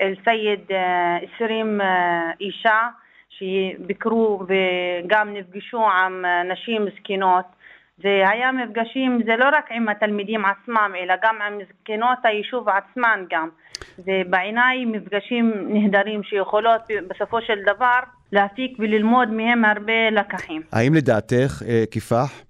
אל-סייד 0.00 0.60
20 1.34 1.80
אישה 2.40 2.80
שביקרו 3.28 4.46
וגם 4.48 5.34
נפגשו 5.34 5.90
עם 5.90 6.24
נשים 6.52 6.86
זקנות 6.98 7.44
זה 8.02 8.24
היה 8.28 8.52
מפגשים, 8.52 9.20
זה 9.26 9.36
לא 9.36 9.44
רק 9.52 9.68
עם 9.70 9.88
התלמידים 9.88 10.44
עצמם, 10.44 10.92
אלא 11.00 11.14
גם 11.22 11.42
עם 11.42 11.58
זקנות 11.68 12.18
היישוב 12.24 12.68
עצמן 12.68 13.24
גם. 13.30 13.48
זה 13.96 14.22
בעיניי 14.30 14.84
מפגשים 14.84 15.52
נהדרים 15.68 16.22
שיכולות 16.22 16.80
בסופו 17.08 17.42
של 17.42 17.58
דבר 17.62 17.98
להפיק 18.32 18.76
וללמוד 18.78 19.30
מהם 19.30 19.64
הרבה 19.64 20.10
לקחים. 20.10 20.62
האם 20.72 20.94
לדעתך, 20.94 21.62
כיפח, 21.90 22.45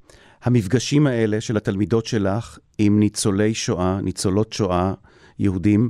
המפגשים 0.46 1.06
האלה 1.06 1.40
של 1.40 1.56
התלמידות 1.56 2.06
שלך 2.06 2.58
עם 2.78 3.00
ניצולי 3.00 3.54
שואה, 3.54 3.98
ניצולות 4.02 4.52
שואה, 4.52 4.92
יהודים, 5.38 5.88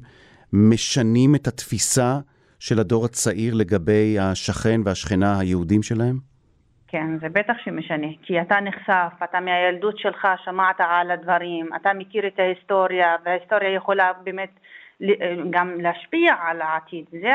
משנים 0.52 1.34
את 1.34 1.46
התפיסה 1.46 2.18
של 2.60 2.78
הדור 2.80 3.04
הצעיר 3.04 3.54
לגבי 3.54 4.18
השכן 4.18 4.80
והשכנה 4.84 5.38
היהודים 5.40 5.82
שלהם? 5.82 6.16
כן, 6.88 7.18
זה 7.20 7.28
בטח 7.28 7.54
שמשנה, 7.64 8.06
כי 8.22 8.40
אתה 8.40 8.60
נחשף, 8.60 9.12
אתה 9.24 9.40
מהילדות 9.40 9.98
שלך 9.98 10.28
שמעת 10.44 10.76
על 10.78 11.10
הדברים, 11.10 11.68
אתה 11.76 11.92
מכיר 11.92 12.26
את 12.26 12.38
ההיסטוריה, 12.38 13.16
וההיסטוריה 13.24 13.70
יכולה 13.74 14.12
באמת 14.24 14.50
גם 15.50 15.80
להשפיע 15.80 16.34
על 16.46 16.62
העתיד. 16.62 17.04
זה, 17.10 17.30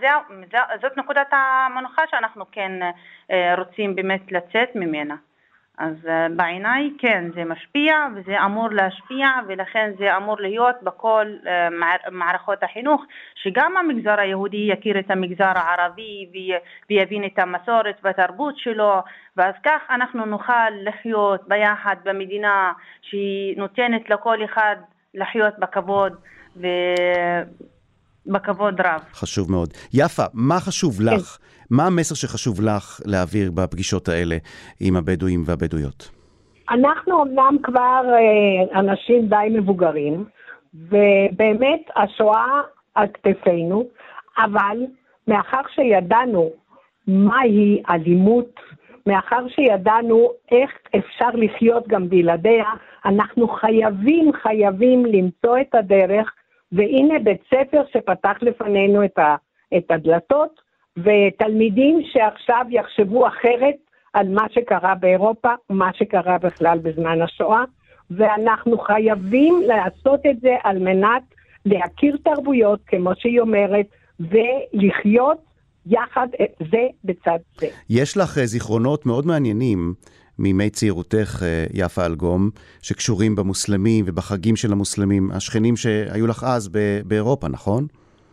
זה, 0.00 0.58
זאת 0.82 0.96
נקודת 0.96 1.28
המנוחה 1.32 2.02
שאנחנו 2.10 2.44
כן 2.52 2.72
אה, 3.30 3.54
רוצים 3.54 3.94
באמת 3.94 4.32
לצאת 4.32 4.68
ממנה. 4.74 5.16
אז 5.80 6.06
אה, 6.08 6.26
בעיניי 6.36 6.90
כן, 6.98 7.24
זה 7.34 7.44
משפיע 7.44 7.94
וזה 8.16 8.44
אמור 8.44 8.68
להשפיע 8.70 9.28
ולכן 9.48 9.90
זה 9.98 10.16
אמור 10.16 10.36
להיות 10.40 10.76
בכל 10.82 11.26
אה, 11.46 11.68
מערכות 12.10 12.62
החינוך, 12.62 13.04
שגם 13.34 13.76
המגזר 13.76 14.20
היהודי 14.20 14.68
יכיר 14.72 14.98
את 14.98 15.10
המגזר 15.10 15.52
הערבי 15.54 16.26
ויבין 16.90 17.24
את 17.24 17.38
המסורת 17.38 17.96
והתרבות 18.02 18.58
שלו, 18.58 18.94
ואז 19.36 19.54
כך 19.64 19.80
אנחנו 19.90 20.26
נוכל 20.26 20.70
לחיות 20.84 21.48
ביחד 21.48 21.96
במדינה 22.04 22.72
שהיא 23.02 23.58
נותנת 23.58 24.10
לכל 24.10 24.44
אחד 24.44 24.76
לחיות 25.14 25.58
בכבוד. 25.58 26.12
ו... 26.56 26.66
בכבוד 28.30 28.80
רב. 28.80 29.00
חשוב 29.12 29.50
מאוד. 29.50 29.68
יפה, 29.94 30.22
מה 30.34 30.60
חשוב 30.60 31.00
לך? 31.00 31.36
כן. 31.36 31.50
מה 31.70 31.86
המסר 31.86 32.14
שחשוב 32.14 32.60
לך 32.60 33.00
להעביר 33.04 33.50
בפגישות 33.54 34.08
האלה 34.08 34.36
עם 34.80 34.96
הבדואים 34.96 35.42
והבדואיות? 35.46 36.10
אנחנו 36.70 37.22
אמנם 37.22 37.56
כבר 37.62 38.02
אה, 38.12 38.80
אנשים 38.80 39.26
די 39.28 39.58
מבוגרים, 39.58 40.24
ובאמת 40.74 41.80
השואה 41.96 42.60
על 42.94 43.06
כתפינו, 43.14 43.84
אבל 44.38 44.76
מאחר 45.28 45.60
שידענו 45.74 46.50
מהי 47.06 47.82
אלימות, 47.90 48.60
מאחר 49.06 49.48
שידענו 49.48 50.30
איך 50.50 50.70
אפשר 50.96 51.28
לחיות 51.34 51.88
גם 51.88 52.08
בלעדיה, 52.08 52.64
אנחנו 53.04 53.48
חייבים, 53.48 54.32
חייבים 54.42 55.06
למצוא 55.06 55.58
את 55.60 55.74
הדרך 55.74 56.32
והנה 56.72 57.18
בית 57.18 57.40
ספר 57.46 57.82
שפתח 57.92 58.36
לפנינו 58.42 59.04
את, 59.04 59.18
ה, 59.18 59.36
את 59.76 59.90
הדלתות, 59.90 60.60
ותלמידים 60.96 62.02
שעכשיו 62.12 62.66
יחשבו 62.70 63.28
אחרת 63.28 63.76
על 64.12 64.28
מה 64.28 64.46
שקרה 64.50 64.94
באירופה, 64.94 65.48
מה 65.70 65.90
שקרה 65.94 66.38
בכלל 66.38 66.78
בזמן 66.78 67.22
השואה, 67.22 67.64
ואנחנו 68.10 68.78
חייבים 68.78 69.62
לעשות 69.66 70.20
את 70.30 70.40
זה 70.40 70.56
על 70.64 70.78
מנת 70.78 71.22
להכיר 71.66 72.16
תרבויות, 72.24 72.80
כמו 72.86 73.10
שהיא 73.18 73.40
אומרת, 73.40 73.86
ולחיות 74.20 75.38
יחד 75.86 76.28
זה 76.70 76.86
בצד 77.04 77.38
זה. 77.60 77.66
יש 77.90 78.16
לך 78.16 78.38
אה, 78.38 78.46
זיכרונות 78.46 79.06
מאוד 79.06 79.26
מעניינים 79.26 79.94
מימי 80.40 80.70
צעירותך, 80.70 81.42
אה, 81.42 81.64
יפה 81.74 82.06
אלגום, 82.06 82.50
שקשורים 82.82 83.36
במוסלמים 83.36 84.04
ובחגים 84.08 84.56
של 84.56 84.72
המוסלמים, 84.72 85.30
השכנים 85.36 85.76
שהיו 85.76 86.26
לך 86.26 86.44
אז 86.44 86.68
באירופה, 87.04 87.48
נכון? 87.48 87.86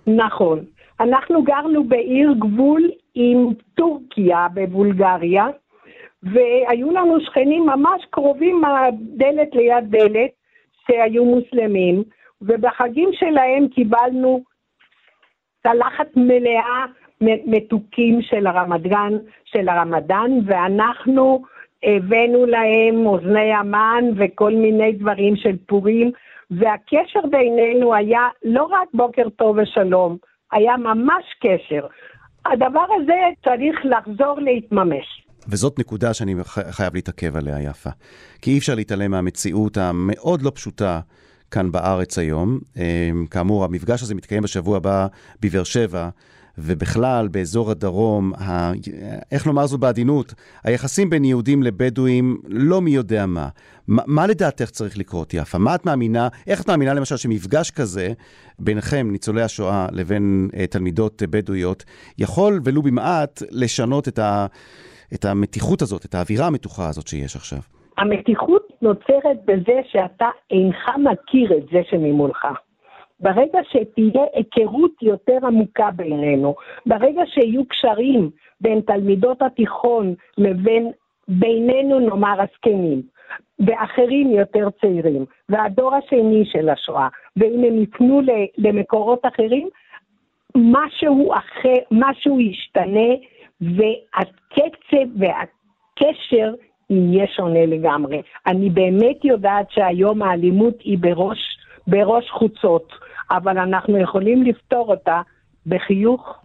נכון. 0.08 0.60
אנחנו 1.00 1.44
גרנו 1.44 1.84
בעיר 1.84 2.34
גבול 2.40 2.92
עם 3.16 3.48
טורקיה 3.76 4.48
בבולגריה, 4.54 5.46
והיו 6.24 6.92
לנו 6.92 7.22
שכנים 7.22 7.66
ממש 7.66 8.02
קרובים 8.10 8.62
דלת 9.18 9.56
ליד 9.56 9.84
דלת, 9.90 10.32
שהיו 10.88 11.26
מוסלמים, 11.26 12.04
ובחגים 12.42 13.10
שלהם 13.14 13.68
קיבלנו 13.68 14.44
צלחת 15.64 16.08
מלאה 16.16 16.86
מתוקים 17.22 18.22
של 18.22 18.48
הרמדאן, 18.48 19.14
של 19.46 19.70
הרמדאן, 19.70 20.32
ואנחנו 20.46 21.44
הבאנו 21.84 22.46
להם 22.46 23.06
אוזני 23.06 23.54
המן 23.54 24.04
וכל 24.18 24.54
מיני 24.54 24.92
דברים 24.92 25.36
של 25.36 25.56
פורים, 25.68 26.12
והקשר 26.52 27.20
בינינו 27.32 27.94
היה 27.94 28.28
לא 28.44 28.64
רק 28.64 28.88
בוקר 28.94 29.30
טוב 29.36 29.58
ושלום, 29.58 30.18
היה 30.52 30.78
ממש 30.78 31.24
קשר. 31.40 31.88
הדבר 32.46 32.86
הזה 33.02 33.20
צריך 33.44 33.76
לחזור 33.84 34.40
להתממש. 34.40 35.24
וזאת 35.50 35.80
נקודה 35.80 36.14
שאני 36.14 36.36
חייב 36.72 36.96
להתעכב 36.96 37.36
עליה, 37.36 37.62
יפה. 37.62 37.90
כי 38.42 38.52
אי 38.52 38.58
אפשר 38.58 38.76
להתעלם 38.76 39.12
מהמציאות 39.12 39.78
המאוד 39.78 40.42
לא 40.42 40.52
פשוטה 40.56 41.00
כאן 41.52 41.72
בארץ 41.72 42.18
היום. 42.18 42.60
אמ, 42.78 43.26
כאמור, 43.32 43.66
המפגש 43.66 44.04
הזה 44.04 44.16
מתקיים 44.16 44.44
בשבוע 44.44 44.78
הבא 44.78 45.08
בבאר 45.42 45.64
שבע. 45.64 46.10
ובכלל 46.58 47.28
באזור 47.28 47.72
הדרום, 47.72 48.34
ה... 48.34 48.72
איך 49.32 49.48
לומר 49.48 49.66
זו 49.66 49.78
בעדינות, 49.78 50.34
היחסים 50.64 51.10
בין 51.10 51.26
יהודים 51.26 51.64
לבדואים 51.64 52.38
לא 52.48 52.82
מי 52.82 52.92
יודע 52.92 53.26
מה. 53.26 53.48
מה, 53.88 54.04
מה 54.08 54.28
לדעתך 54.28 54.70
צריך 54.70 54.98
לקרות, 54.98 55.34
יפה? 55.34 55.58
מה 55.58 55.76
את 55.76 55.86
מאמינה, 55.86 56.28
איך 56.48 56.62
את 56.62 56.70
מאמינה 56.70 56.94
למשל 56.94 57.18
שמפגש 57.18 57.72
כזה 57.72 58.14
ביניכם, 58.60 59.08
ניצולי 59.12 59.42
השואה, 59.42 59.88
לבין 59.92 60.50
uh, 60.54 60.58
תלמידות 60.72 61.22
uh, 61.22 61.28
בדואיות, 61.30 61.84
יכול 62.18 62.60
ולו 62.64 62.82
במעט 62.82 63.42
לשנות 63.52 64.08
את, 64.08 64.20
ה, 64.20 64.46
את 65.14 65.26
המתיחות 65.26 65.82
הזאת, 65.82 66.06
את 66.06 66.16
האווירה 66.16 66.48
המתוחה 66.48 66.90
הזאת 66.90 67.08
שיש 67.08 67.36
עכשיו? 67.36 67.60
המתיחות 67.98 68.68
נוצרת 68.82 69.46
בזה 69.46 69.80
שאתה 69.92 70.26
אינך 70.52 70.90
מכיר 70.98 71.58
את 71.58 71.64
זה 71.72 71.80
שממולך. 71.90 72.46
ברגע 73.20 73.60
שתהיה 73.64 74.26
היכרות 74.34 74.92
יותר 75.02 75.38
עמוקה 75.44 75.90
בינינו, 75.96 76.56
ברגע 76.86 77.22
שיהיו 77.26 77.66
קשרים 77.66 78.30
בין 78.62 78.82
תלמידות 78.82 79.42
התיכון 79.42 80.14
לבין 80.38 80.92
בינינו 81.28 82.00
נאמר 82.00 82.36
הזקנים, 82.42 83.02
ואחרים 83.60 84.32
יותר 84.32 84.68
צעירים, 84.82 85.26
והדור 85.50 85.96
השני 85.96 86.46
של 86.46 86.70
השואה, 86.70 87.08
ואם 87.38 87.64
הם 87.64 87.84
יפנו 87.84 88.22
למקורות 88.58 89.26
אחרים, 89.26 89.70
משהו 90.56 91.34
אחר, 91.34 91.78
משהו 91.92 92.40
ישתנה, 92.40 93.10
והקצב 93.62 95.08
והקשר 95.20 96.54
יהיה 96.90 97.28
שונה 97.28 97.66
לגמרי. 97.66 98.22
אני 98.48 98.70
באמת 98.70 99.26
יודעת 99.26 99.72
שהיום 99.72 100.22
האלימות 100.22 100.82
היא 100.82 100.98
בראש, 101.02 101.40
בראש 101.88 102.30
חוצות. 102.30 103.07
אבל 103.32 103.58
אנחנו 103.58 103.98
יכולים 103.98 104.44
לפתור 104.44 104.90
אותה 104.90 105.22
בחיוך 105.66 106.44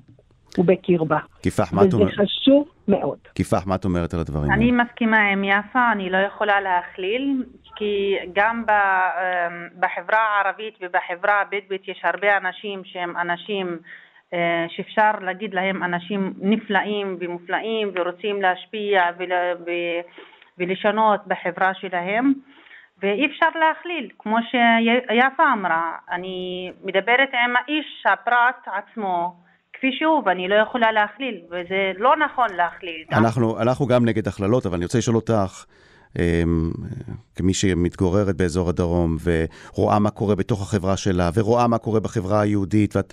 ובקרבה. 0.58 1.18
כיפח, 1.42 1.72
מה 1.72 1.82
את 1.84 1.92
אומרת? 1.92 2.12
וזה 2.12 2.22
חשוב 2.22 2.68
מאוד. 2.88 3.18
כיפח, 3.34 3.66
מה 3.66 3.74
את 3.74 3.84
אומרת 3.84 4.14
על 4.14 4.20
הדברים 4.20 4.50
האלה? 4.50 4.54
אני 4.54 4.72
מסכימה 4.72 5.28
עם 5.28 5.44
יפה, 5.44 5.92
אני 5.92 6.10
לא 6.10 6.18
יכולה 6.18 6.60
להכליל, 6.60 7.44
כי 7.76 8.16
גם 8.32 8.64
אמ, 8.68 9.68
בחברה 9.80 10.18
הערבית 10.18 10.74
ובחברה 10.80 11.40
הבדואית 11.40 11.88
יש 11.88 12.00
הרבה 12.04 12.36
אנשים 12.36 12.82
שהם 12.84 13.16
אנשים 13.16 13.78
אה, 14.34 14.66
שאפשר 14.68 15.10
להגיד 15.20 15.54
להם 15.54 15.82
אנשים 15.82 16.34
נפלאים 16.40 17.16
ומופלאים 17.20 17.90
ורוצים 17.94 18.42
להשפיע 18.42 19.02
ולשנות 20.58 21.20
בחברה 21.26 21.74
שלהם. 21.74 22.32
ואי 23.02 23.26
אפשר 23.26 23.46
להכליל, 23.46 24.08
כמו 24.18 24.36
שיפה 24.50 25.52
אמרה, 25.52 25.92
אני 26.10 26.70
מדברת 26.84 27.28
עם 27.44 27.56
האיש, 27.56 28.04
הפרט 28.12 28.74
עצמו, 28.76 29.34
כפי 29.72 29.90
שהוא, 29.98 30.22
ואני 30.26 30.48
לא 30.48 30.54
יכולה 30.54 30.92
להכליל, 30.92 31.40
וזה 31.46 31.92
לא 31.98 32.16
נכון 32.16 32.48
להכליל. 32.56 33.04
אנחנו, 33.12 33.60
אנחנו 33.60 33.86
גם 33.86 34.04
נגד 34.04 34.28
הכללות, 34.28 34.66
אבל 34.66 34.76
אני 34.76 34.84
רוצה 34.84 34.98
לשאול 34.98 35.16
אותך, 35.16 35.64
כמי 37.36 37.54
שמתגוררת 37.54 38.36
באזור 38.36 38.68
הדרום 38.68 39.16
ורואה 39.24 39.98
מה 39.98 40.10
קורה 40.10 40.34
בתוך 40.34 40.62
החברה 40.62 40.96
שלה 40.96 41.30
ורואה 41.34 41.66
מה 41.66 41.78
קורה 41.78 42.00
בחברה 42.00 42.40
היהודית, 42.40 42.96
ואת 42.96 43.12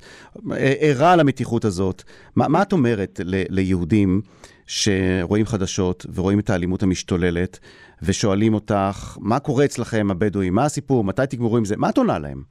ערה 0.80 1.16
למתיחות 1.16 1.66
הזאת, 1.66 2.04
מה, 2.36 2.48
מה 2.48 2.62
את 2.62 2.74
אומרת 2.74 3.20
ל, 3.26 3.44
ליהודים 3.50 4.22
שרואים 4.70 5.46
חדשות 5.46 6.06
ורואים 6.16 6.40
את 6.40 6.50
האלימות 6.50 6.84
המשתוללת 6.84 7.60
ושואלים 8.04 8.54
אותך, 8.54 9.18
מה 9.22 9.40
קורה 9.40 9.66
אצלכם 9.66 10.08
הבדואים, 10.12 10.56
מה 10.56 10.66
הסיפור, 10.66 11.04
מתי 11.04 11.22
תגמרו 11.30 11.58
עם 11.58 11.66
זה, 11.66 11.76
מה 11.78 11.90
את 11.90 11.98
עונה 11.98 12.20
להם? 12.20 12.42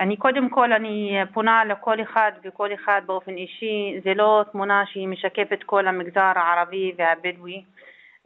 אני 0.00 0.16
קודם 0.16 0.48
כל, 0.48 0.72
אני 0.72 1.16
פונה 1.32 1.64
לכל 1.64 2.02
אחד 2.02 2.32
וכל 2.44 2.68
אחד 2.74 3.00
באופן 3.06 3.36
אישי, 3.36 4.00
זה 4.04 4.14
לא 4.14 4.44
תמונה 4.52 4.82
שהיא 4.92 5.08
משקפת 5.08 5.62
כל 5.66 5.86
המגזר 5.86 6.32
הערבי 6.36 6.92
והבדואי. 6.98 7.62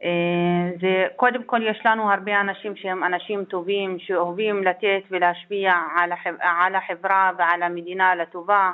אה, 0.03 0.71
זה 0.81 1.05
קודם 1.15 1.43
כל 1.43 1.61
יש 1.63 1.81
לנו 1.85 2.11
הרבה 2.11 2.41
אנשים 2.41 2.75
שהם 2.75 3.03
אנשים 3.03 3.45
טובים 3.45 3.97
שאוהבים 3.99 4.63
לתת 4.63 5.01
ולהשפיע 5.11 5.73
על, 5.95 6.11
החב, 6.11 6.33
על 6.39 6.75
החברה 6.75 7.31
ועל 7.37 7.63
המדינה 7.63 8.15
לטובה 8.15 8.71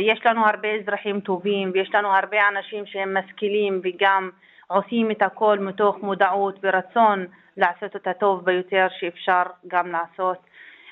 יש 0.00 0.26
לנו 0.26 0.46
הרבה 0.46 0.68
אזרחים 0.68 1.20
טובים 1.20 1.70
ויש 1.74 1.94
לנו 1.94 2.08
הרבה 2.08 2.48
אנשים 2.48 2.86
שהם 2.86 3.16
משכילים 3.16 3.80
וגם 3.84 4.30
עושים 4.66 5.10
את 5.10 5.22
הכל 5.22 5.58
מתוך 5.58 5.96
מודעות 6.02 6.58
ורצון 6.62 7.26
לעשות 7.56 7.96
את 7.96 8.06
הטוב 8.06 8.44
ביותר 8.44 8.86
שאפשר 8.98 9.42
גם 9.68 9.92
לעשות. 9.92 10.38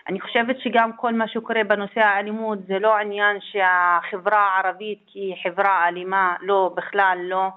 אני 0.08 0.20
חושבת 0.20 0.60
שגם 0.60 0.92
כל 0.92 1.12
מה 1.12 1.28
שקורה 1.28 1.64
בנושא 1.64 2.00
האלימות 2.00 2.58
זה 2.66 2.78
לא 2.78 2.96
עניין 2.96 3.36
שהחברה 3.40 4.38
הערבית 4.38 5.06
היא 5.14 5.34
חברה 5.42 5.88
אלימה, 5.88 6.36
לא, 6.40 6.72
בכלל 6.76 7.18
לא. 7.22 7.48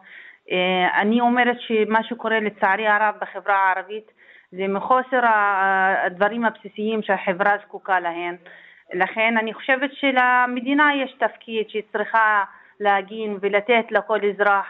אה, 0.51 1.01
אני 1.01 1.21
אומרת 1.21 1.56
שמה 1.60 2.03
שקורה 2.03 2.39
לצערי 2.39 2.88
הרב 2.88 3.15
בחברה 3.21 3.56
הערבית 3.56 4.12
זה 4.51 4.67
מחוסר 4.67 5.19
הדברים 6.06 6.45
הבסיסיים 6.45 7.01
שהחברה 7.03 7.56
זקוקה 7.65 7.99
להן. 7.99 8.36
לכן 8.93 9.34
אני 9.39 9.53
חושבת 9.53 9.89
שלמדינה 9.93 10.89
יש 11.03 11.15
תפקיד 11.19 11.65
שהיא 11.69 11.84
צריכה 11.91 12.43
להגין 12.79 13.38
ולתת 13.41 13.91
לכל 13.91 14.19
אזרח 14.34 14.65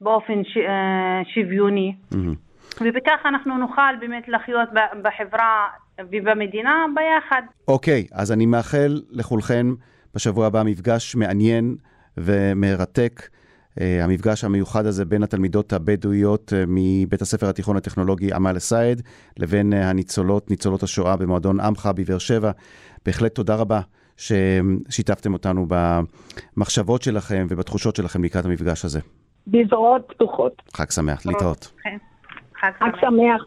באופן 0.00 0.44
ש... 0.44 0.56
אה, 0.56 1.20
שוויוני. 1.34 1.94
Mm-hmm. 2.12 2.80
ובכך 2.80 3.20
אנחנו 3.24 3.58
נוכל 3.58 3.96
באמת 4.00 4.28
לחיות 4.28 4.68
בחברה 5.02 5.68
ובמדינה 6.00 6.84
ביחד. 6.94 7.42
אוקיי, 7.68 8.06
okay, 8.10 8.14
אז 8.14 8.32
אני 8.32 8.46
מאחל 8.46 9.00
לכולכם 9.10 9.74
בשבוע 10.14 10.46
הבא 10.46 10.62
מפגש 10.62 11.16
מעניין 11.16 11.76
ומרתק. 12.16 13.22
Uh, 13.78 13.82
המפגש 14.02 14.44
המיוחד 14.44 14.86
הזה 14.86 15.04
בין 15.04 15.22
התלמידות 15.22 15.72
הבדואיות 15.72 16.52
uh, 16.52 16.56
מבית 16.68 17.22
הספר 17.22 17.48
התיכון 17.48 17.76
הטכנולוגי 17.76 18.32
עמל 18.32 18.56
א-סייד 18.56 19.02
לבין 19.36 19.72
uh, 19.72 19.76
הניצולות, 19.76 20.50
ניצולות 20.50 20.82
השואה 20.82 21.16
במועדון 21.16 21.60
עמך 21.60 21.88
בבאר 21.96 22.18
שבע. 22.18 22.50
בהחלט 23.06 23.34
תודה 23.34 23.54
רבה 23.54 23.80
ששיתפתם 24.16 25.32
אותנו 25.32 25.66
במחשבות 26.56 27.02
שלכם 27.02 27.46
ובתחושות 27.50 27.96
שלכם 27.96 28.24
לקראת 28.24 28.44
המפגש 28.44 28.84
הזה. 28.84 29.00
בזרועות 29.46 30.02
פתוחות. 30.08 30.62
חג 30.74 30.90
שמח, 30.90 31.26
להתראות. 31.26 31.72
כן. 31.82 31.96
חג 32.60 32.90
שמח. 33.00 33.42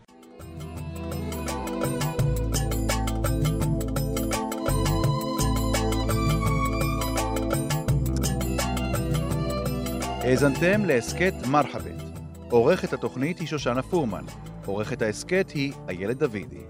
האזנתם 10.24 10.86
להסכת 10.86 11.34
מרחבת. 11.52 12.02
עורכת 12.50 12.94
התוכנית 12.94 13.40
היא 13.40 13.48
שושנה 13.48 13.82
פורמן. 13.82 14.24
עורכת 14.66 15.02
ההסכת 15.02 15.50
היא 15.50 15.74
איילת 15.90 16.18
דוידי. 16.18 16.64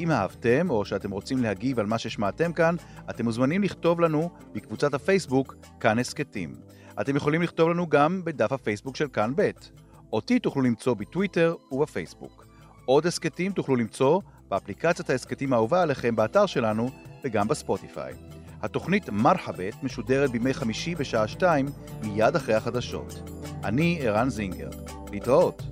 אם 0.00 0.10
אהבתם 0.10 0.70
או 0.70 0.84
שאתם 0.84 1.10
רוצים 1.10 1.42
להגיב 1.42 1.78
על 1.78 1.86
מה 1.86 1.98
ששמעתם 1.98 2.52
כאן, 2.52 2.76
אתם 3.10 3.24
מוזמנים 3.24 3.62
לכתוב 3.62 4.00
לנו 4.00 4.30
בקבוצת 4.52 4.94
הפייסבוק 4.94 5.56
כאן 5.80 5.98
הסכתים. 5.98 6.54
אתם 7.00 7.16
יכולים 7.16 7.42
לכתוב 7.42 7.70
לנו 7.70 7.86
גם 7.86 8.24
בדף 8.24 8.52
הפייסבוק 8.52 8.96
של 8.96 9.08
כאן 9.12 9.32
ב'. 9.36 9.50
אותי 10.12 10.38
תוכלו 10.38 10.62
למצוא 10.62 10.94
בטוויטר 10.94 11.54
ובפייסבוק. 11.72 12.46
עוד 12.84 13.06
הסכתים 13.06 13.52
תוכלו 13.52 13.76
למצוא 13.76 14.20
באפליקציית 14.48 15.10
ההסכתים 15.10 15.52
האהובה 15.52 15.82
עליכם 15.82 16.16
באתר 16.16 16.46
שלנו 16.46 16.90
וגם 17.24 17.48
בספוטיפיי. 17.48 18.14
התוכנית 18.62 19.08
מרחבת 19.08 19.82
משודרת 19.82 20.30
בימי 20.30 20.54
חמישי 20.54 20.94
בשעה 20.94 21.28
שתיים 21.28 21.66
מיד 22.02 22.36
אחרי 22.36 22.54
החדשות. 22.54 23.30
אני 23.64 23.98
ערן 24.02 24.30
זינגר. 24.30 24.70
להתראות. 25.10 25.62